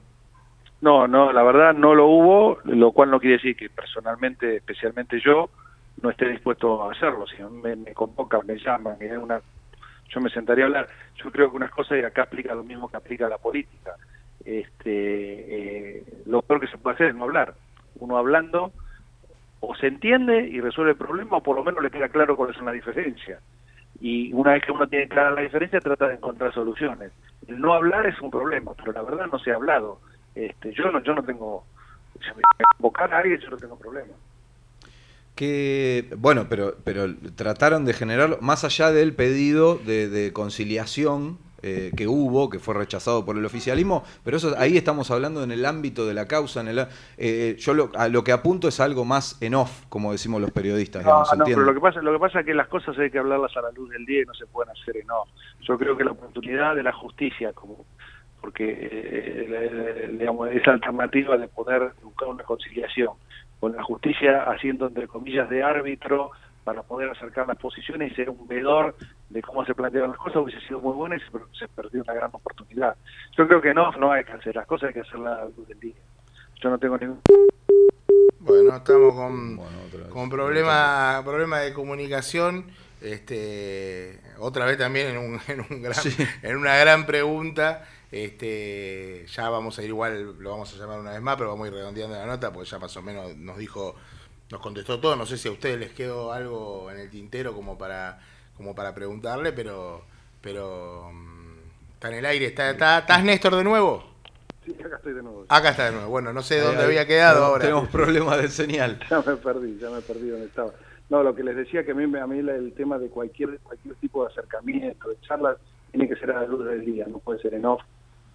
No, 0.80 1.06
no, 1.06 1.32
la 1.32 1.42
verdad 1.44 1.74
no 1.74 1.94
lo 1.94 2.06
hubo, 2.08 2.58
lo 2.64 2.90
cual 2.90 3.12
no 3.12 3.20
quiere 3.20 3.36
decir 3.36 3.56
que 3.56 3.70
personalmente, 3.70 4.56
especialmente 4.56 5.20
yo, 5.24 5.48
no 6.04 6.10
esté 6.10 6.28
dispuesto 6.28 6.82
a 6.82 6.92
hacerlo. 6.92 7.26
Si 7.26 7.42
me, 7.42 7.74
me 7.76 7.94
convocan, 7.94 8.46
me 8.46 8.58
llaman, 8.58 8.96
es 9.00 9.16
una 9.16 9.40
yo 10.10 10.20
me 10.20 10.28
sentaría 10.28 10.64
a 10.64 10.66
hablar. 10.66 10.88
Yo 11.16 11.32
creo 11.32 11.50
que 11.50 11.56
unas 11.56 11.70
cosas 11.70 11.98
y 11.98 12.04
acá 12.04 12.22
aplica 12.22 12.54
lo 12.54 12.62
mismo 12.62 12.88
que 12.88 12.98
aplica 12.98 13.26
la 13.26 13.38
política. 13.38 13.94
Este, 14.44 15.96
eh, 15.96 16.04
lo 16.26 16.42
peor 16.42 16.60
que 16.60 16.66
se 16.66 16.76
puede 16.76 16.94
hacer 16.94 17.06
es 17.08 17.14
no 17.14 17.24
hablar. 17.24 17.54
Uno 17.96 18.18
hablando 18.18 18.72
o 19.60 19.74
se 19.74 19.86
entiende 19.86 20.46
y 20.46 20.60
resuelve 20.60 20.92
el 20.92 20.98
problema 20.98 21.38
o 21.38 21.42
por 21.42 21.56
lo 21.56 21.64
menos 21.64 21.82
le 21.82 21.90
queda 21.90 22.10
claro 22.10 22.36
cuál 22.36 22.50
es 22.50 22.60
la 22.60 22.72
diferencia. 22.72 23.40
Y 23.98 24.30
una 24.34 24.52
vez 24.52 24.62
que 24.62 24.72
uno 24.72 24.86
tiene 24.86 25.08
clara 25.08 25.30
la 25.30 25.40
diferencia 25.40 25.80
trata 25.80 26.08
de 26.08 26.16
encontrar 26.16 26.52
soluciones. 26.52 27.12
El 27.48 27.60
no 27.60 27.72
hablar 27.72 28.06
es 28.06 28.20
un 28.20 28.30
problema, 28.30 28.72
pero 28.74 28.92
la 28.92 29.02
verdad 29.02 29.26
no 29.32 29.38
se 29.38 29.52
ha 29.52 29.54
hablado. 29.54 30.00
Este, 30.34 30.70
yo 30.74 30.92
no 30.92 31.02
yo 31.02 31.14
no 31.14 31.22
tengo 31.22 31.64
si 32.20 32.28
me 32.36 32.42
a 32.94 33.18
alguien 33.18 33.40
yo 33.40 33.50
no 33.50 33.56
tengo 33.56 33.78
problema 33.78 34.12
que 35.34 36.08
bueno, 36.16 36.46
pero, 36.48 36.76
pero 36.84 37.06
trataron 37.34 37.84
de 37.84 37.92
generar, 37.92 38.40
más 38.40 38.64
allá 38.64 38.92
del 38.92 39.14
pedido 39.14 39.76
de, 39.76 40.30
conciliación 40.32 41.38
eh, 41.62 41.90
que 41.96 42.06
hubo, 42.06 42.50
que 42.50 42.58
fue 42.58 42.74
rechazado 42.74 43.24
por 43.24 43.36
el 43.36 43.44
oficialismo, 43.44 44.04
pero 44.22 44.36
eso 44.36 44.54
ahí 44.58 44.76
estamos 44.76 45.10
hablando 45.10 45.42
en 45.42 45.50
el 45.50 45.64
ámbito 45.64 46.06
de 46.06 46.14
la 46.14 46.28
causa. 46.28 46.60
En 46.60 46.68
el, 46.68 46.86
eh, 47.16 47.56
yo 47.58 47.74
lo, 47.74 47.90
a 47.96 48.08
lo 48.08 48.22
que 48.22 48.32
apunto 48.32 48.68
es 48.68 48.78
algo 48.80 49.04
más 49.04 49.40
en 49.42 49.54
off, 49.54 49.84
como 49.88 50.12
decimos 50.12 50.40
los 50.40 50.52
periodistas. 50.52 51.04
No, 51.04 51.24
no, 51.36 51.44
pero 51.44 51.62
lo 51.62 51.74
que, 51.74 51.80
pasa, 51.80 52.00
lo 52.00 52.12
que 52.12 52.18
pasa 52.18 52.40
es 52.40 52.46
que 52.46 52.54
las 52.54 52.68
cosas 52.68 52.96
hay 52.98 53.10
que 53.10 53.18
hablarlas 53.18 53.56
a 53.56 53.62
la 53.62 53.72
luz 53.72 53.90
del 53.90 54.04
día 54.06 54.22
y 54.22 54.24
no 54.24 54.34
se 54.34 54.46
pueden 54.46 54.70
hacer 54.70 54.98
en 54.98 55.10
off. 55.10 55.28
Yo 55.62 55.78
creo 55.78 55.96
que 55.96 56.04
la 56.04 56.12
oportunidad 56.12 56.76
de 56.76 56.82
la 56.82 56.92
justicia, 56.92 57.52
como 57.54 57.86
porque 58.40 58.88
eh, 58.92 60.16
digamos, 60.18 60.50
esa 60.50 60.72
alternativa 60.72 61.38
de 61.38 61.48
poder 61.48 61.92
buscar 62.02 62.28
una 62.28 62.44
conciliación 62.44 63.14
con 63.64 63.74
la 63.74 63.82
justicia 63.82 64.42
haciendo 64.42 64.88
entre 64.88 65.08
comillas 65.08 65.48
de 65.48 65.62
árbitro 65.62 66.32
para 66.64 66.82
poder 66.82 67.08
acercar 67.08 67.48
las 67.48 67.56
posiciones 67.56 68.12
y 68.12 68.14
ser 68.14 68.28
un 68.28 68.46
vedor 68.46 68.94
de 69.30 69.40
cómo 69.40 69.64
se 69.64 69.74
plantean 69.74 70.10
las 70.10 70.18
cosas 70.18 70.42
hubiese 70.42 70.60
sido 70.66 70.80
muy 70.80 70.92
buena 70.92 71.16
y 71.16 71.20
se, 71.58 71.66
perdió 71.68 72.02
una 72.02 72.12
gran 72.12 72.28
oportunidad. 72.30 72.94
Yo 73.38 73.48
creo 73.48 73.62
que 73.62 73.72
no, 73.72 73.90
no 73.92 74.12
hay 74.12 74.22
que 74.22 74.32
hacer 74.32 74.54
las 74.54 74.66
cosas, 74.66 74.88
hay 74.88 74.92
que 74.92 75.00
hacerlas 75.00 75.38
a 75.38 75.44
luz 75.46 75.66
del 75.66 75.80
día. 75.80 75.94
Yo 76.62 76.68
no 76.68 76.78
tengo 76.78 76.98
ningún... 76.98 77.20
Bueno, 78.40 78.76
estamos 78.76 79.14
con, 79.14 79.58
con 80.10 80.28
problema, 80.28 81.22
problema 81.24 81.60
de 81.60 81.72
comunicación. 81.72 82.66
Este, 83.00 84.20
otra 84.40 84.66
vez 84.66 84.76
también 84.76 85.08
en, 85.08 85.16
un, 85.16 85.40
en, 85.48 85.60
un 85.70 85.80
gran, 85.80 85.96
en 86.42 86.56
una 86.58 86.76
gran 86.76 87.06
pregunta. 87.06 87.82
Este, 88.14 89.26
ya 89.26 89.50
vamos 89.50 89.76
a 89.76 89.82
ir 89.82 89.88
igual, 89.88 90.36
lo 90.38 90.50
vamos 90.50 90.72
a 90.72 90.78
llamar 90.78 91.00
una 91.00 91.10
vez 91.10 91.20
más, 91.20 91.36
pero 91.36 91.50
vamos 91.50 91.64
a 91.64 91.68
ir 91.68 91.74
redondeando 91.74 92.14
la 92.14 92.26
nota, 92.26 92.52
porque 92.52 92.70
ya 92.70 92.78
más 92.78 92.96
o 92.96 93.02
menos 93.02 93.36
nos 93.36 93.58
dijo, 93.58 93.96
nos 94.52 94.60
contestó 94.60 95.00
todo. 95.00 95.16
No 95.16 95.26
sé 95.26 95.36
si 95.36 95.48
a 95.48 95.50
ustedes 95.50 95.80
les 95.80 95.92
quedó 95.94 96.32
algo 96.32 96.92
en 96.92 97.00
el 97.00 97.10
tintero 97.10 97.52
como 97.52 97.76
para, 97.76 98.20
como 98.56 98.72
para 98.72 98.94
preguntarle, 98.94 99.52
pero, 99.52 100.04
pero 100.40 101.10
mm, 101.12 101.56
está 101.94 102.08
en 102.10 102.14
el 102.14 102.26
aire. 102.26 102.46
¿Está, 102.46 102.70
está, 102.70 102.98
¿Estás 102.98 103.24
Néstor 103.24 103.56
de 103.56 103.64
nuevo? 103.64 104.04
Sí, 104.64 104.76
acá 104.78 104.94
estoy 104.94 105.14
de 105.14 105.22
nuevo. 105.24 105.46
Acá 105.48 105.70
está 105.70 105.86
de 105.86 105.92
nuevo. 105.92 106.08
Bueno, 106.08 106.32
no 106.32 106.42
sé 106.42 106.60
dónde 106.60 106.84
había 106.84 107.08
quedado 107.08 107.44
ahora. 107.44 107.62
Tenemos 107.62 107.88
problemas 107.88 108.40
de 108.40 108.48
señal. 108.48 109.00
Ya 109.10 109.22
me 109.22 109.34
perdí, 109.34 109.76
ya 109.80 109.90
me 109.90 110.00
perdí 110.02 110.28
donde 110.28 110.46
estaba. 110.46 110.70
No, 111.10 111.24
lo 111.24 111.34
que 111.34 111.42
les 111.42 111.56
decía 111.56 111.84
que 111.84 111.90
a 111.90 111.94
mí, 111.94 112.04
a 112.16 112.26
mí 112.28 112.38
el 112.38 112.74
tema 112.74 112.96
de 112.96 113.08
cualquier, 113.08 113.58
cualquier 113.58 113.96
tipo 113.96 114.24
de 114.24 114.30
acercamiento, 114.30 115.08
de 115.08 115.20
charlas, 115.22 115.56
tiene 115.90 116.08
que 116.08 116.14
ser 116.14 116.30
a 116.30 116.42
la 116.42 116.46
luz 116.46 116.64
del 116.64 116.84
día, 116.84 117.06
no 117.08 117.18
puede 117.18 117.40
ser 117.40 117.54
en 117.54 117.66
off 117.66 117.82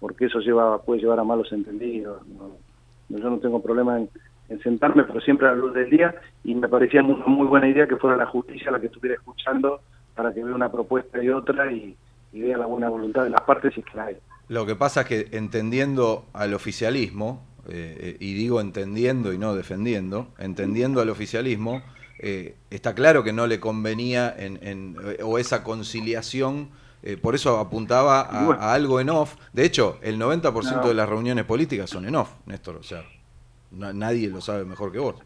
porque 0.00 0.24
eso 0.24 0.40
lleva 0.40 0.82
puede 0.82 1.00
llevar 1.00 1.20
a 1.20 1.24
malos 1.24 1.52
entendidos. 1.52 2.22
yo 3.08 3.30
no 3.30 3.38
tengo 3.38 3.62
problema 3.62 3.98
en, 3.98 4.08
sentarme, 4.64 5.04
pero 5.04 5.20
siempre 5.20 5.46
a 5.46 5.52
la 5.52 5.58
luz 5.58 5.74
del 5.74 5.88
día, 5.88 6.12
y 6.42 6.56
me 6.56 6.66
parecía 6.66 7.04
una 7.04 7.24
muy 7.26 7.46
buena 7.46 7.68
idea 7.68 7.86
que 7.86 7.96
fuera 7.96 8.16
la 8.16 8.26
justicia 8.26 8.72
la 8.72 8.80
que 8.80 8.86
estuviera 8.86 9.14
escuchando 9.14 9.80
para 10.16 10.34
que 10.34 10.42
vea 10.42 10.54
una 10.54 10.72
propuesta 10.72 11.22
y 11.22 11.28
otra 11.28 11.70
y, 11.70 11.96
vea 12.32 12.58
la 12.58 12.66
buena 12.66 12.88
voluntad 12.88 13.22
de 13.24 13.30
las 13.30 13.42
partes 13.42 13.76
y 13.78 13.82
que 13.82 13.96
la 13.96 14.06
hay. 14.06 14.16
Lo 14.48 14.66
que 14.66 14.74
pasa 14.74 15.02
es 15.02 15.06
que 15.06 15.28
entendiendo 15.36 16.24
al 16.32 16.54
oficialismo, 16.54 17.44
eh, 17.68 17.96
eh, 18.00 18.16
y 18.18 18.34
digo 18.34 18.60
entendiendo 18.60 19.32
y 19.32 19.38
no 19.38 19.54
defendiendo, 19.54 20.28
entendiendo 20.38 21.00
al 21.00 21.10
oficialismo, 21.10 21.82
eh, 22.18 22.56
está 22.70 22.94
claro 22.94 23.22
que 23.22 23.32
no 23.32 23.46
le 23.46 23.60
convenía 23.60 24.34
en, 24.36 24.96
o 25.22 25.38
esa 25.38 25.62
conciliación 25.62 26.70
eh, 27.02 27.16
por 27.16 27.34
eso 27.34 27.58
apuntaba 27.58 28.20
a, 28.20 28.74
algo 28.74 29.00
en 29.00 29.10
off. 29.10 29.36
De 29.52 29.64
hecho, 29.64 29.98
el 30.02 30.18
90% 30.18 30.86
de 30.86 30.94
las 30.94 31.08
reuniones 31.08 31.44
políticas 31.44 31.88
son 31.88 32.06
en 32.06 32.16
off, 32.16 32.34
Néstor. 32.46 32.76
O 32.76 32.82
sea, 32.82 33.02
nadie 33.70 34.28
lo 34.28 34.40
sabe 34.40 34.64
mejor 34.64 34.92
que 34.92 34.98
vos. 34.98 35.16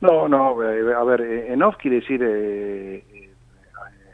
No, 0.00 0.28
no, 0.28 0.62
eh, 0.62 0.94
a 0.94 1.04
ver, 1.04 1.20
eh, 1.22 1.52
en 1.52 1.62
off 1.62 1.76
quiere 1.76 1.96
decir 2.00 2.20
eh, 2.22 3.30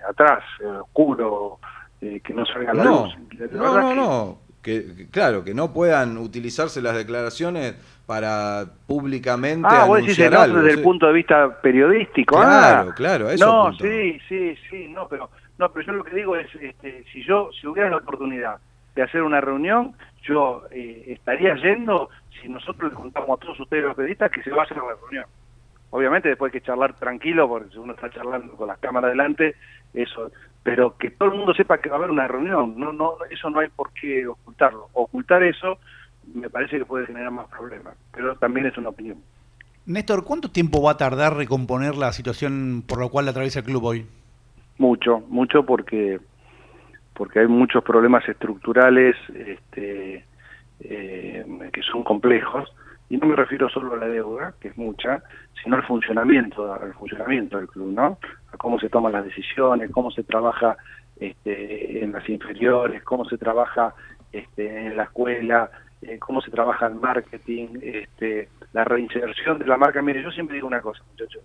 atrás, 0.08 0.42
oscuro, 0.80 1.58
que 2.00 2.34
no 2.34 2.44
salga 2.46 2.74
la 2.74 2.84
no, 2.84 3.08
No, 3.52 3.80
no, 3.80 3.94
no. 3.94 4.38
Que, 4.62 5.08
claro, 5.10 5.44
que 5.44 5.52
no 5.52 5.74
puedan 5.74 6.16
utilizarse 6.16 6.80
las 6.80 6.96
declaraciones 6.96 7.74
para 8.06 8.64
públicamente 8.86 9.68
ah, 9.70 9.84
vos 9.84 9.98
decís 9.98 10.16
desde 10.16 10.70
el 10.70 10.82
punto 10.82 11.06
de 11.06 11.12
vista 11.12 11.60
periodístico. 11.60 12.36
Claro, 12.36 12.90
ah, 12.90 12.94
claro, 12.94 13.28
eso 13.28 13.44
No, 13.44 13.74
sí, 13.74 14.18
sí, 14.26 14.56
sí, 14.70 14.88
no, 14.88 15.06
pero 15.06 15.28
no, 15.58 15.70
pero 15.70 15.86
yo 15.86 15.92
lo 15.92 16.04
que 16.04 16.16
digo 16.16 16.36
es, 16.36 16.48
este, 16.60 17.04
si 17.12 17.22
yo, 17.24 17.50
si 17.52 17.66
hubiera 17.66 17.90
la 17.90 17.98
oportunidad 17.98 18.58
de 18.94 19.02
hacer 19.02 19.22
una 19.22 19.40
reunión, 19.40 19.94
yo 20.22 20.62
eh, 20.70 21.04
estaría 21.08 21.54
yendo 21.56 22.08
si 22.40 22.48
nosotros 22.48 22.92
le 22.92 22.96
contamos 22.96 23.30
a 23.30 23.40
todos 23.40 23.60
ustedes 23.60 23.84
los 23.84 23.94
periodistas 23.94 24.30
que 24.30 24.42
se 24.42 24.50
va 24.50 24.62
a 24.62 24.64
hacer 24.64 24.76
la 24.76 24.94
reunión. 25.00 25.26
Obviamente 25.90 26.28
después 26.28 26.52
hay 26.52 26.60
que 26.60 26.66
charlar 26.66 26.94
tranquilo, 26.94 27.48
porque 27.48 27.70
si 27.70 27.78
uno 27.78 27.92
está 27.92 28.10
charlando 28.10 28.54
con 28.54 28.66
las 28.66 28.78
cámaras 28.78 29.12
delante, 29.12 29.54
eso, 29.92 30.32
pero 30.64 30.96
que 30.96 31.10
todo 31.10 31.28
el 31.28 31.36
mundo 31.36 31.54
sepa 31.54 31.78
que 31.78 31.88
va 31.88 31.96
a 31.96 31.98
haber 31.98 32.10
una 32.10 32.26
reunión, 32.26 32.74
no, 32.76 32.92
no, 32.92 33.16
eso 33.30 33.48
no 33.50 33.60
hay 33.60 33.68
por 33.68 33.92
qué 33.92 34.26
ocultarlo. 34.26 34.88
Ocultar 34.92 35.42
eso 35.44 35.78
me 36.32 36.50
parece 36.50 36.78
que 36.78 36.84
puede 36.84 37.06
generar 37.06 37.30
más 37.30 37.48
problemas, 37.48 37.94
pero 38.12 38.34
también 38.36 38.66
es 38.66 38.76
una 38.76 38.88
opinión. 38.88 39.18
Néstor, 39.86 40.24
¿cuánto 40.24 40.50
tiempo 40.50 40.82
va 40.82 40.92
a 40.92 40.96
tardar 40.96 41.36
recomponer 41.36 41.94
la 41.94 42.12
situación 42.12 42.82
por 42.86 43.02
la 43.02 43.08
cual 43.08 43.28
atraviesa 43.28 43.60
el 43.60 43.66
club 43.66 43.84
hoy? 43.84 44.06
Mucho, 44.78 45.20
mucho 45.28 45.64
porque 45.64 46.20
porque 47.14 47.40
hay 47.40 47.46
muchos 47.46 47.84
problemas 47.84 48.28
estructurales 48.28 49.14
este, 49.34 50.24
eh, 50.80 51.70
que 51.72 51.82
son 51.82 52.02
complejos, 52.02 52.74
y 53.08 53.16
no 53.16 53.26
me 53.26 53.36
refiero 53.36 53.68
solo 53.68 53.94
a 53.94 53.98
la 53.98 54.08
deuda, 54.08 54.54
que 54.60 54.68
es 54.68 54.76
mucha, 54.76 55.22
sino 55.62 55.76
al 55.76 55.84
funcionamiento, 55.84 56.72
al 56.72 56.92
funcionamiento 56.94 57.58
del 57.58 57.68
club, 57.68 57.92
¿no? 57.92 58.18
A 58.52 58.56
cómo 58.56 58.78
se 58.80 58.88
toman 58.88 59.12
las 59.12 59.24
decisiones, 59.24 59.90
cómo 59.90 60.10
se 60.10 60.24
trabaja 60.24 60.76
este, 61.20 62.02
en 62.02 62.12
las 62.12 62.28
inferiores, 62.28 63.02
cómo 63.04 63.24
se 63.26 63.38
trabaja 63.38 63.94
este, 64.32 64.86
en 64.86 64.96
la 64.96 65.04
escuela, 65.04 65.70
eh, 66.02 66.18
cómo 66.18 66.40
se 66.40 66.50
trabaja 66.50 66.86
el 66.86 66.96
marketing, 66.96 67.78
este, 67.82 68.48
la 68.72 68.84
reinserción 68.84 69.58
de 69.58 69.66
la 69.66 69.76
marca. 69.76 70.02
Mire, 70.02 70.22
yo 70.22 70.30
siempre 70.32 70.56
digo 70.56 70.66
una 70.66 70.80
cosa, 70.80 71.02
muchachos. 71.10 71.42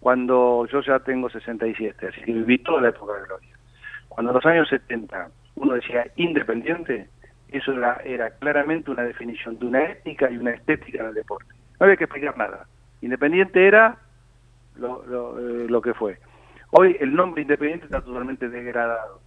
Cuando 0.00 0.66
yo 0.66 0.80
ya 0.82 0.98
tengo 1.00 1.28
67, 1.28 2.06
así 2.06 2.20
que 2.22 2.32
viví 2.32 2.58
toda 2.58 2.82
la 2.82 2.88
época 2.90 3.14
de 3.14 3.26
Gloria. 3.26 3.56
Cuando 4.08 4.30
en 4.30 4.36
los 4.36 4.46
años 4.46 4.68
70 4.68 5.28
uno 5.56 5.74
decía 5.74 6.06
independiente, 6.16 7.08
eso 7.48 7.72
era, 7.72 7.96
era 8.04 8.30
claramente 8.30 8.90
una 8.90 9.02
definición 9.02 9.58
de 9.58 9.66
una 9.66 9.84
ética 9.84 10.30
y 10.30 10.36
una 10.36 10.52
estética 10.52 11.04
del 11.04 11.14
deporte. 11.14 11.52
No 11.80 11.84
había 11.84 11.96
que 11.96 12.04
explicar 12.04 12.36
nada. 12.36 12.66
Independiente 13.00 13.66
era 13.66 13.98
lo, 14.76 15.04
lo, 15.06 15.38
eh, 15.38 15.66
lo 15.68 15.80
que 15.80 15.94
fue. 15.94 16.18
Hoy 16.70 16.96
el 17.00 17.14
nombre 17.14 17.42
Independiente 17.42 17.86
está 17.86 18.02
totalmente 18.02 18.48
degradado. 18.48 19.20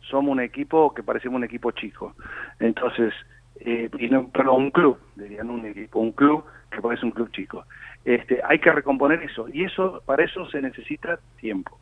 Somos 0.00 0.32
un 0.32 0.40
equipo 0.40 0.92
que 0.94 1.02
parecemos 1.02 1.38
un 1.38 1.44
equipo 1.44 1.70
chico. 1.70 2.14
Entonces, 2.58 3.14
eh, 3.60 3.88
y 3.98 4.08
no, 4.08 4.28
perdón, 4.28 4.64
un 4.64 4.70
club, 4.70 4.98
dirían 5.14 5.50
un 5.50 5.64
equipo, 5.66 6.00
un 6.00 6.12
club 6.12 6.44
que 6.70 6.80
parece 6.80 7.04
un 7.04 7.12
club 7.12 7.30
chico. 7.30 7.64
Este, 8.06 8.40
hay 8.44 8.60
que 8.60 8.70
recomponer 8.70 9.20
eso 9.24 9.48
y 9.52 9.64
eso 9.64 10.00
para 10.06 10.22
eso 10.22 10.48
se 10.48 10.62
necesita 10.62 11.18
tiempo. 11.40 11.76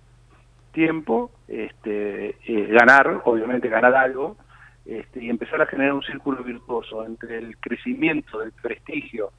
Tiempo, 0.73 1.31
este, 1.47 2.37
eh, 2.47 2.67
ganar, 2.71 3.21
obviamente 3.27 3.69
ganar 3.69 3.95
algo, 3.95 4.39
este, 4.87 5.23
y 5.23 5.29
empezar 5.29 5.61
a 5.61 5.67
generar 5.67 5.93
un 5.93 6.03
círculo 6.03 6.43
virtuoso 6.43 7.05
entre 7.05 7.37
el 7.37 7.59
crecimiento 7.59 8.39
del 8.39 8.53
prestigio 8.53 9.33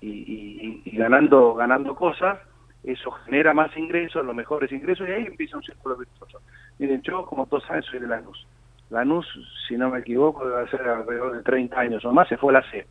y, 0.00 0.82
ganando 0.96 1.54
ganando 1.54 1.94
cosas, 1.94 2.38
eso 2.84 3.10
genera 3.10 3.52
más 3.52 3.76
ingresos, 3.76 4.24
los 4.24 4.34
mejores 4.34 4.72
ingresos, 4.72 5.06
y 5.06 5.12
ahí 5.12 5.26
empieza 5.26 5.58
un 5.58 5.62
círculo 5.62 5.98
virtuoso. 5.98 6.40
Miren, 6.78 7.02
yo 7.02 7.26
como 7.26 7.44
todos 7.44 7.64
saben 7.64 7.82
soy 7.82 7.98
de 7.98 8.06
Lanús. 8.06 8.46
Lanús, 8.88 9.26
si 9.68 9.76
no 9.76 9.90
me 9.90 9.98
equivoco, 9.98 10.48
debe 10.48 10.70
ser 10.70 10.88
alrededor 10.88 11.36
de 11.36 11.42
30 11.42 11.78
años 11.78 12.04
o 12.06 12.12
más, 12.12 12.28
se 12.28 12.38
fue 12.38 12.56
a 12.56 12.60
la 12.60 12.70
C. 12.70 12.86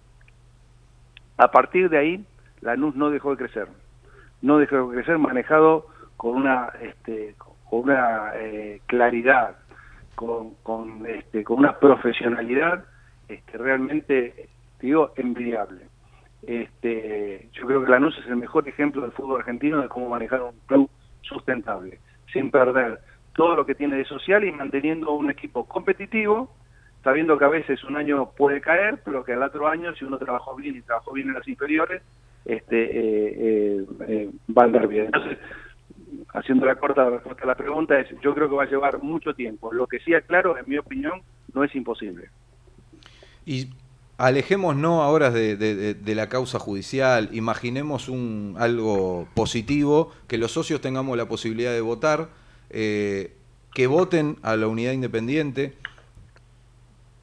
A 1.38 1.50
partir 1.50 1.90
de 1.90 1.98
ahí, 1.98 2.26
Lanús 2.62 2.96
no 2.96 3.10
dejó 3.10 3.32
de 3.32 3.38
crecer. 3.38 3.68
No 4.42 4.58
dejó 4.58 4.90
de 4.90 4.96
crecer 4.96 5.18
manejado 5.18 5.88
con 6.18 6.36
una, 6.36 6.70
este, 6.82 7.36
con 7.38 7.82
una 7.82 8.32
eh, 8.36 8.82
claridad, 8.88 9.58
con, 10.16 10.56
con, 10.64 11.06
este, 11.06 11.44
con 11.44 11.60
una 11.60 11.80
profesionalidad 11.80 12.86
este, 13.30 13.58
realmente, 13.58 14.50
digo, 14.82 15.14
envidiable. 15.16 15.88
Este, 16.42 17.50
yo 17.54 17.68
creo 17.68 17.84
que 17.84 17.92
Lanús 17.92 18.18
es 18.18 18.26
el 18.28 18.38
mejor 18.38 18.68
ejemplo 18.68 19.02
del 19.02 19.12
fútbol 19.12 19.40
argentino 19.40 19.82
de 19.82 19.88
cómo 19.88 20.10
manejar 20.10 20.42
un 20.42 20.60
club 20.66 20.90
sustentable, 21.22 22.00
sin 22.34 22.50
perder 22.50 23.00
todo 23.34 23.56
lo 23.56 23.66
que 23.66 23.76
tiene 23.76 23.98
de 23.98 24.06
social 24.06 24.44
y 24.44 24.52
manteniendo 24.52 25.12
un 25.12 25.30
equipo 25.30 25.66
competitivo, 25.66 26.54
sabiendo 27.04 27.38
que 27.38 27.46
a 27.46 27.50
veces 27.50 27.84
un 27.84 27.96
año 27.96 28.32
puede 28.36 28.62
caer, 28.62 29.00
pero 29.06 29.24
que 29.24 29.34
el 29.34 29.44
otro 29.44 29.68
año, 29.68 29.94
si 29.96 30.06
uno 30.06 30.18
trabajó 30.18 30.56
bien 30.56 30.76
y 30.76 30.82
trabajó 30.82 31.14
bien 31.14 31.30
en 31.30 31.36
las 31.36 31.48
inferiores, 31.48 32.02
este, 32.46 32.84
eh, 32.84 33.36
eh, 33.38 33.86
eh, 34.08 34.30
va 34.56 34.64
a 34.64 34.66
andar 34.66 34.88
bien. 34.88 35.06
Entonces, 35.06 35.38
haciendo 36.34 36.66
la 36.66 36.76
corta 36.76 37.10
respuesta 37.10 37.44
a 37.44 37.48
la 37.48 37.56
pregunta, 37.56 38.00
es 38.00 38.08
yo 38.22 38.34
creo 38.34 38.50
que 38.50 38.56
va 38.56 38.64
a 38.64 38.70
llevar 38.70 39.02
mucho 39.02 39.34
tiempo. 39.34 39.74
Lo 39.74 39.88
que 39.88 40.00
sí 40.00 40.12
claro, 40.28 40.58
en 40.58 40.66
mi 40.68 40.78
opinión, 40.78 41.22
no 41.54 41.64
es 41.64 41.74
imposible. 41.76 42.30
Y 43.46 43.70
alejémonos 44.18 45.02
ahora 45.02 45.32
de, 45.32 45.56
de, 45.56 46.16
la 46.16 46.28
causa 46.28 46.60
judicial, 46.60 47.30
imaginemos 47.32 48.10
un 48.10 48.56
algo 48.60 49.28
positivo, 49.34 50.12
que 50.28 50.38
los 50.38 50.52
socios 50.52 50.82
tengamos 50.82 51.18
la 51.18 51.28
posibilidad 51.28 51.72
de 51.72 51.82
votar, 51.82 52.30
eh, 52.70 53.34
que 53.74 53.88
voten 53.88 54.38
a 54.42 54.56
la 54.58 54.68
unidad 54.68 54.92
independiente. 54.92 55.74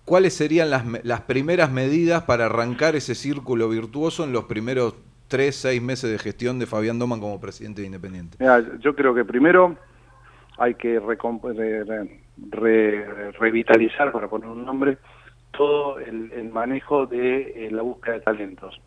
¿Cuáles 0.07 0.35
serían 0.35 0.71
las, 0.71 0.85
las 1.05 1.21
primeras 1.23 1.71
medidas 1.71 2.23
para 2.23 2.47
arrancar 2.47 2.97
ese 2.97 3.15
círculo 3.15 3.69
virtuoso 3.69 4.25
en 4.25 4.33
los 4.33 4.45
primeros 4.45 4.95
tres, 5.29 5.57
seis 5.57 5.83
meses 5.83 6.11
de 6.11 6.19
gestión 6.19 6.59
de 6.59 6.67
Fabián 6.67 6.99
Doman 6.99 7.21
como 7.21 7.41
presidente 7.41 7.83
de 7.83 7.89
Independiente? 7.89 8.39
yo 8.79 8.95
creo 8.95 9.15
que 9.15 9.25
primero 9.25 9.77
hay 10.59 10.75
que 10.75 11.01
revitalizar, 13.39 14.13
para 14.13 14.29
poner 14.29 14.49
un 14.49 14.65
nombre, 14.65 14.99
todo 15.57 15.99
el, 15.99 16.51
manejo 16.53 17.07
de 17.07 17.67
eh, 17.67 17.71
la 17.71 17.83
búsqueda 17.83 18.15
de 18.15 18.21
talentos. 18.21 18.81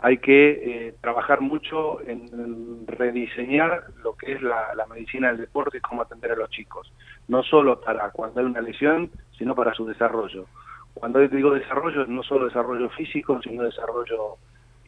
Hay 0.00 0.18
que 0.18 0.50
eh, 0.50 0.94
trabajar 1.00 1.40
mucho 1.40 2.00
en, 2.02 2.86
rediseñar 2.86 3.84
lo 4.04 4.16
que 4.16 4.34
es 4.34 4.42
la, 4.42 4.86
medicina 4.88 5.28
del 5.28 5.38
deporte 5.38 5.78
y 5.78 5.80
cómo 5.80 6.02
atender 6.02 6.32
a 6.32 6.36
los 6.36 6.50
chicos. 6.50 6.92
No 7.26 7.42
solo 7.42 7.80
para 7.80 8.10
cuando 8.10 8.40
hay 8.40 8.46
una 8.46 8.60
lesión, 8.60 9.10
sino 9.38 9.54
para 9.54 9.72
su 9.72 9.86
desarrollo. 9.86 10.46
Cuando 10.94 11.20
digo 11.20 11.54
desarrollo, 11.54 12.06
no 12.06 12.22
solo 12.22 12.46
desarrollo 12.46 12.90
físico, 12.90 13.40
sino 13.42 13.62
desarrollo 13.62 14.36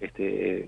este, 0.00 0.58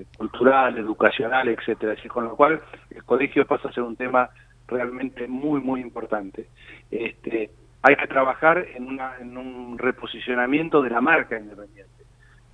eh, 0.00 0.06
cultural, 0.18 0.76
educacional, 0.76 1.48
etcétera. 1.48 1.94
Con 2.08 2.24
lo 2.24 2.36
cual, 2.36 2.60
el 2.90 3.02
colegio 3.04 3.46
pasa 3.46 3.68
a 3.68 3.72
ser 3.72 3.84
un 3.84 3.96
tema 3.96 4.28
realmente 4.66 5.26
muy, 5.26 5.60
muy 5.60 5.80
importante. 5.80 6.48
Este, 6.90 7.50
hay 7.82 7.96
que 7.96 8.06
trabajar 8.06 8.58
en, 8.74 8.86
una, 8.86 9.16
en 9.18 9.36
un 9.36 9.78
reposicionamiento 9.78 10.82
de 10.82 10.90
la 10.90 11.00
marca 11.00 11.38
independiente. 11.38 11.90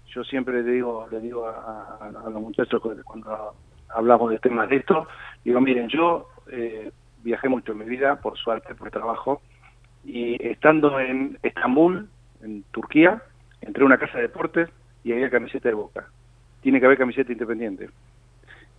Yo 0.06 0.24
siempre 0.24 0.62
le 0.62 0.70
digo, 0.70 1.06
le 1.10 1.20
digo 1.20 1.46
a, 1.46 2.10
los 2.30 2.40
muchachos 2.40 2.80
cuando 3.04 3.54
hablamos 3.90 4.30
de 4.30 4.38
temas 4.38 4.68
de 4.68 4.76
esto, 4.76 5.06
digo, 5.44 5.60
miren, 5.60 5.88
yo 5.88 6.28
eh, 6.50 6.90
viajé 7.22 7.48
mucho 7.48 7.72
en 7.72 7.78
mi 7.78 7.84
vida, 7.84 8.16
por 8.16 8.38
suerte, 8.38 8.74
por 8.74 8.90
trabajo, 8.90 9.42
y 10.08 10.36
estando 10.44 10.98
en 10.98 11.38
Estambul, 11.42 12.08
en 12.42 12.64
Turquía, 12.70 13.22
entré 13.60 13.82
a 13.82 13.86
una 13.86 13.98
casa 13.98 14.16
de 14.16 14.22
deportes 14.22 14.68
y 15.04 15.12
había 15.12 15.30
camiseta 15.30 15.68
de 15.68 15.74
Boca 15.74 16.08
tiene 16.60 16.80
que 16.80 16.86
haber 16.86 16.98
camiseta 16.98 17.32
independiente. 17.32 17.88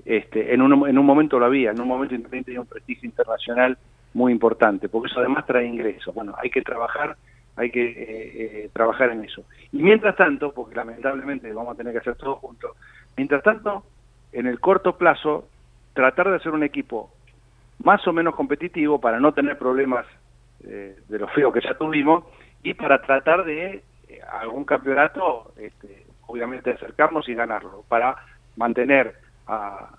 Este, 0.05 0.53
en, 0.53 0.61
un, 0.61 0.87
en 0.87 0.97
un 0.97 1.05
momento 1.05 1.39
lo 1.39 1.45
había, 1.45 1.71
en 1.71 1.81
un 1.81 1.87
momento 1.87 2.15
independiente 2.15 2.51
tenía 2.51 2.61
un 2.61 2.67
prestigio 2.67 3.07
internacional 3.07 3.77
muy 4.13 4.31
importante, 4.31 4.89
porque 4.89 5.09
eso 5.09 5.19
además 5.19 5.45
trae 5.45 5.65
ingresos. 5.65 6.13
Bueno, 6.13 6.33
hay 6.37 6.49
que 6.49 6.61
trabajar, 6.61 7.15
hay 7.55 7.69
que 7.69 7.85
eh, 7.85 7.95
eh, 8.65 8.69
trabajar 8.73 9.11
en 9.11 9.23
eso. 9.23 9.43
Y 9.71 9.81
mientras 9.81 10.15
tanto, 10.15 10.53
porque 10.53 10.75
lamentablemente 10.75 11.51
vamos 11.53 11.73
a 11.73 11.77
tener 11.77 11.93
que 11.93 11.99
hacer 11.99 12.15
todo 12.15 12.35
juntos, 12.35 12.75
mientras 13.17 13.43
tanto, 13.43 13.83
en 14.31 14.47
el 14.47 14.59
corto 14.59 14.97
plazo, 14.97 15.47
tratar 15.93 16.29
de 16.29 16.37
hacer 16.37 16.51
un 16.51 16.63
equipo 16.63 17.11
más 17.83 18.05
o 18.07 18.13
menos 18.13 18.35
competitivo 18.35 18.99
para 18.99 19.19
no 19.19 19.33
tener 19.33 19.57
problemas 19.57 20.05
eh, 20.65 20.97
de 21.07 21.19
los 21.19 21.31
feos 21.33 21.53
que 21.53 21.61
ya 21.61 21.77
tuvimos 21.77 22.25
y 22.63 22.73
para 22.73 23.01
tratar 23.01 23.45
de 23.45 23.83
algún 24.31 24.65
campeonato 24.65 25.53
este, 25.57 26.05
obviamente 26.29 26.71
acercarnos 26.71 27.27
y 27.27 27.33
ganarlo, 27.33 27.83
para 27.87 28.15
mantener 28.55 29.15
a, 29.47 29.89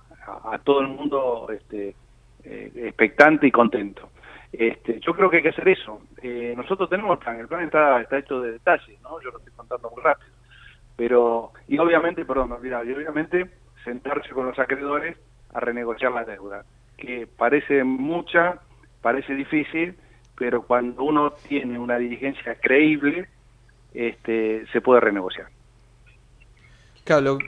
todo 0.63 0.81
el 0.81 0.89
mundo 0.89 1.49
este, 1.53 1.97
eh, 2.45 2.73
expectante 2.77 3.49
y 3.49 3.51
contento. 3.51 4.11
Este, 4.53 5.01
yo 5.01 5.15
creo 5.15 5.29
que 5.29 5.39
hay 5.39 5.43
que 5.43 5.49
hacer 5.49 5.69
eso. 5.69 6.03
Eh, 6.23 6.55
nosotros 6.57 6.89
tenemos 6.89 7.19
plan, 7.19 7.41
el 7.41 7.49
plan 7.49 7.65
está, 7.65 8.01
está 8.01 8.19
hecho 8.19 8.41
de 8.41 8.53
detalles, 8.53 9.01
¿no? 9.03 9.21
Yo 9.21 9.31
lo 9.31 9.39
estoy 9.39 9.53
contando 9.55 9.91
muy 9.91 10.03
rápido. 10.03 10.31
Pero, 10.97 11.53
y 11.67 11.79
obviamente, 11.79 12.25
perdón, 12.25 12.57
y 12.63 12.93
obviamente 12.93 13.51
sentarse 13.85 14.31
con 14.31 14.47
los 14.47 14.59
acreedores 14.59 15.17
a 15.53 15.61
renegociar 15.61 16.13
la 16.13 16.25
deuda, 16.25 16.65
que 16.97 17.27
parece 17.27 17.83
mucha, 17.83 18.61
parece 19.03 19.35
difícil, 19.35 19.97
pero 20.41 20.63
cuando 20.63 21.03
uno 21.03 21.35
tiene 21.49 21.79
una 21.79 21.99
diligencia 21.99 22.55
creíble, 22.59 23.29
este, 23.93 24.65
se 24.73 24.81
puede 24.81 25.01
renegociar. 25.01 25.49
Claro, 27.05 27.21
lo, 27.21 27.39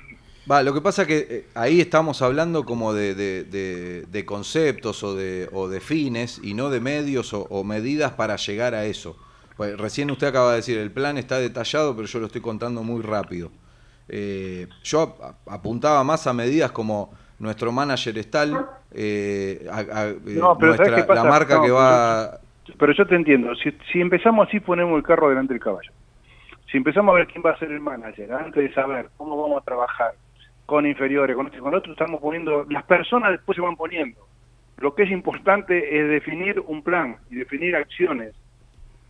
va, 0.49 0.63
lo 0.63 0.75
que 0.75 0.83
pasa 0.83 1.03
es 1.03 1.09
que 1.09 1.27
eh, 1.31 1.47
ahí 1.55 1.81
estamos 1.81 2.21
hablando 2.21 2.67
como 2.67 2.93
de, 2.93 3.15
de, 3.15 4.25
conceptos 4.27 5.03
o 5.03 5.15
de, 5.15 5.49
o 5.53 5.69
de 5.69 5.81
fines 5.81 6.39
y 6.45 6.53
no 6.53 6.69
de 6.69 6.81
medios 6.81 7.33
o, 7.33 7.65
medidas 7.65 8.13
para 8.13 8.37
llegar 8.37 8.75
a 8.75 8.85
eso. 8.85 9.17
Pues 9.57 9.79
recién 9.79 10.11
usted 10.11 10.27
acaba 10.27 10.51
de 10.51 10.57
decir, 10.57 10.77
el 10.77 10.91
plan 10.91 11.17
está 11.17 11.39
detallado, 11.39 11.97
pero 11.97 12.07
yo 12.07 12.19
lo 12.19 12.27
estoy 12.27 12.43
contando 12.43 12.83
muy 12.83 13.01
rápido. 13.01 13.51
Eh, 14.07 14.69
yo 14.85 15.17
apuntaba 15.47 16.05
más 16.05 16.27
a 16.27 16.35
medidas 16.35 16.73
como 16.73 17.15
nuestro 17.39 17.73
manager 17.73 18.19
está 18.19 18.45
eh, 18.91 19.67
la 19.67 21.25
marca 21.25 21.63
que 21.63 21.71
va... 21.71 22.39
Pero 22.79 22.93
yo 22.93 23.07
te 23.07 23.17
entiendo, 23.17 23.55
si, 23.57 23.73
si 23.91 24.01
empezamos 24.01 24.49
así 24.49 24.61
ponemos 24.61 24.97
el 24.97 25.03
carro 25.03 25.29
delante 25.29 25.55
del 25.55 25.63
caballo. 25.63 25.91
Si 26.71 26.77
empezamos 26.79 27.13
a 27.13 27.19
ver 27.19 27.27
quién 27.27 27.43
va 27.45 27.51
a 27.51 27.59
ser 27.59 27.71
el 27.71 27.81
manager, 27.81 28.33
antes 28.33 28.63
de 28.63 28.73
saber 28.73 29.09
cómo 29.17 29.41
vamos 29.41 29.61
a 29.61 29.65
trabajar 29.65 30.13
con 30.65 30.87
inferiores, 30.87 31.37
con 31.37 31.51
con 31.51 31.75
otros, 31.75 31.93
estamos 31.93 32.21
poniendo, 32.21 32.65
las 32.71 32.85
personas 32.85 33.33
después 33.33 33.57
se 33.57 33.63
van 33.63 33.77
poniendo. 33.77 34.21
Lo 34.79 34.95
que 34.95 35.03
es 35.03 35.11
importante 35.11 35.99
es 35.99 36.09
definir 36.09 36.61
un 36.61 36.83
plan 36.83 37.17
y 37.31 37.37
definir 37.37 37.77
acciones. 37.77 38.35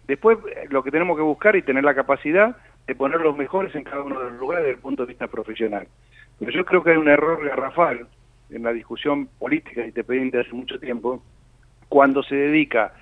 Después 0.09 0.39
lo 0.71 0.83
que 0.83 0.91
tenemos 0.91 1.17
que 1.17 1.23
buscar 1.23 1.55
y 1.55 1.63
tener 1.63 1.85
la 1.85 1.95
capacidad 1.95 2.57
de 2.87 2.95
poner 2.95 3.21
los 3.21 3.37
mejores 3.37 3.75
en 3.75 3.85
cada 3.85 4.03
uno 4.03 4.19
de 4.19 4.31
los 4.31 4.41
lugares 4.41 4.65
desde 4.65 4.77
el 4.77 4.83
punto 4.83 5.05
de 5.05 5.11
vista 5.11 5.29
profesional. 5.29 5.87
Pero 6.39 6.51
yo 6.51 6.65
creo 6.65 6.83
que 6.83 6.91
hay 6.91 6.97
un 6.97 7.09
error 7.09 7.47
garrafal 7.47 8.09
en 8.51 8.63
la 8.63 8.73
discusión 8.73 9.29
política 9.39 9.87
independiente 9.87 10.41
hace 10.41 10.53
mucho 10.53 10.79
tiempo, 10.79 11.23
cuando 11.89 12.23
se 12.23 12.35
dedica 12.35 12.93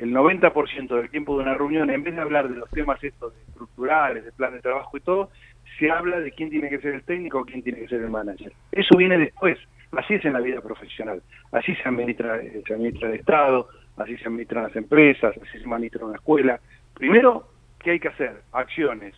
el 0.00 0.14
90% 0.14 0.96
del 0.96 1.10
tiempo 1.10 1.36
de 1.36 1.42
una 1.42 1.54
reunión, 1.54 1.90
en 1.90 2.02
vez 2.02 2.14
de 2.14 2.22
hablar 2.22 2.48
de 2.48 2.56
los 2.56 2.70
temas 2.70 3.02
estos 3.04 3.34
estructurales, 3.48 4.24
de 4.24 4.32
plan 4.32 4.54
de 4.54 4.60
trabajo 4.60 4.96
y 4.96 5.00
todo, 5.00 5.30
se 5.78 5.90
habla 5.90 6.20
de 6.20 6.32
quién 6.32 6.48
tiene 6.48 6.70
que 6.70 6.78
ser 6.78 6.94
el 6.94 7.02
técnico 7.02 7.44
quién 7.44 7.62
tiene 7.62 7.80
que 7.80 7.88
ser 7.88 8.00
el 8.00 8.10
manager. 8.10 8.50
Eso 8.72 8.96
viene 8.96 9.18
después. 9.18 9.58
Así 9.92 10.14
es 10.14 10.24
en 10.24 10.32
la 10.32 10.40
vida 10.40 10.62
profesional. 10.62 11.22
Así 11.52 11.74
se 11.74 11.86
administra, 11.86 12.40
se 12.66 12.74
administra 12.74 13.08
el 13.08 13.16
Estado, 13.16 13.68
así 13.98 14.16
se 14.16 14.24
administran 14.24 14.64
las 14.64 14.76
empresas, 14.76 15.36
así 15.36 15.58
se 15.58 15.68
administra 15.68 16.06
una 16.06 16.16
escuela. 16.16 16.60
Primero, 16.94 17.48
¿qué 17.78 17.92
hay 17.92 18.00
que 18.00 18.08
hacer? 18.08 18.40
Acciones, 18.52 19.14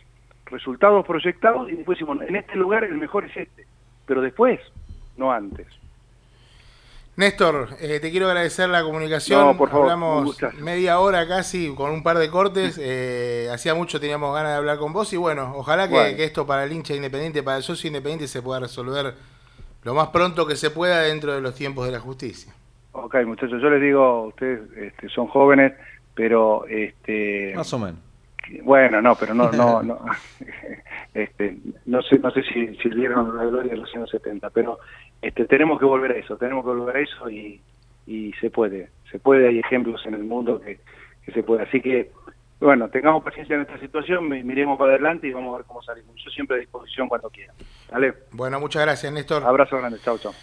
resultados 0.47 1.05
proyectados 1.05 1.71
y 1.71 1.75
después 1.77 1.97
decimos, 1.97 2.21
en 2.27 2.35
este 2.35 2.55
lugar 2.57 2.83
el 2.83 2.97
mejor 2.97 3.23
es 3.25 3.37
este. 3.37 3.65
Pero 4.05 4.21
después, 4.21 4.59
no 5.15 5.31
antes. 5.31 5.67
Néstor, 7.15 7.69
eh, 7.79 7.99
te 7.99 8.09
quiero 8.09 8.27
agradecer 8.27 8.69
la 8.69 8.81
comunicación. 8.81 9.39
No, 9.39 9.55
por 9.55 9.69
favor, 9.69 9.91
Hablamos 9.91 10.35
media 10.59 10.99
hora 10.99 11.27
casi 11.27 11.73
con 11.75 11.91
un 11.91 12.01
par 12.01 12.17
de 12.17 12.29
cortes. 12.31 12.79
Eh, 12.81 13.49
hacía 13.53 13.75
mucho 13.75 13.99
teníamos 13.99 14.33
ganas 14.33 14.53
de 14.53 14.57
hablar 14.57 14.79
con 14.79 14.93
vos 14.93 15.13
y 15.13 15.17
bueno, 15.17 15.53
ojalá 15.55 15.87
que, 15.87 16.23
esto 16.23 16.47
para 16.47 16.63
el 16.63 16.71
hincha 16.71 16.95
independiente, 16.95 17.43
para 17.43 17.57
el 17.57 17.63
socio 17.63 17.87
independiente 17.87 18.27
se 18.27 18.41
pueda 18.41 18.61
resolver 18.61 19.13
lo 19.83 19.93
más 19.93 20.07
pronto 20.07 20.47
que 20.47 20.55
se 20.55 20.71
pueda 20.71 21.01
dentro 21.01 21.33
de 21.33 21.41
los 21.41 21.53
tiempos 21.53 21.85
de 21.85 21.91
la 21.91 21.99
justicia. 21.99 22.51
Ok, 22.93 23.15
muchachos, 23.25 23.61
yo 23.61 23.69
les 23.69 23.81
digo, 23.81 24.23
ustedes 24.23 24.61
este, 24.75 25.09
son 25.09 25.27
jóvenes, 25.27 25.73
pero... 26.15 26.65
este 26.67 27.53
Más 27.55 27.71
o 27.73 27.79
menos. 27.79 27.99
Bueno, 28.63 29.01
no, 29.01 29.15
pero 29.15 29.33
no, 29.33 29.51
no, 29.51 29.83
no, 29.83 29.99
este, 31.13 31.57
no 31.85 32.01
sé, 32.01 32.17
no 32.17 32.31
sé 32.31 32.41
si, 32.43 32.75
si 32.77 32.89
vieron 32.89 33.37
la 33.37 33.45
gloria 33.45 33.71
de 33.71 33.77
los 33.77 33.95
años 33.95 34.09
70, 34.09 34.49
pero 34.49 34.79
este, 35.23 35.45
tenemos 35.45 35.79
que 35.79 35.85
volver 35.85 36.11
a 36.11 36.17
eso, 36.17 36.37
tenemos 36.37 36.63
que 36.63 36.71
volver 36.71 36.97
a 36.97 36.99
eso 36.99 37.29
y, 37.29 37.59
y 38.05 38.33
se 38.33 38.49
puede, 38.49 38.89
se 39.09 39.19
puede, 39.19 39.47
hay 39.47 39.59
ejemplos 39.59 40.05
en 40.05 40.13
el 40.13 40.23
mundo 40.23 40.61
que, 40.61 40.79
que 41.25 41.31
se 41.31 41.43
puede, 41.43 41.63
así 41.63 41.81
que 41.81 42.11
bueno, 42.63 42.87
tengamos 42.89 43.23
paciencia 43.23 43.55
en 43.55 43.63
esta 43.63 43.77
situación, 43.79 44.29
miremos 44.29 44.77
para 44.77 44.93
adelante 44.93 45.27
y 45.27 45.33
vamos 45.33 45.53
a 45.53 45.57
ver 45.57 45.65
cómo 45.65 45.81
salimos. 45.81 46.15
Yo 46.15 46.31
siempre 46.31 46.55
a 46.55 46.59
disposición 46.59 47.09
cuando 47.09 47.29
quiera. 47.29 47.53
¿Vale? 47.91 48.13
Bueno, 48.31 48.57
muchas 48.59 48.83
gracias, 48.83 49.11
Néstor. 49.11 49.43
Abrazo 49.43 49.77
grande, 49.77 49.99
chao, 49.99 50.17
chao. 50.17 50.33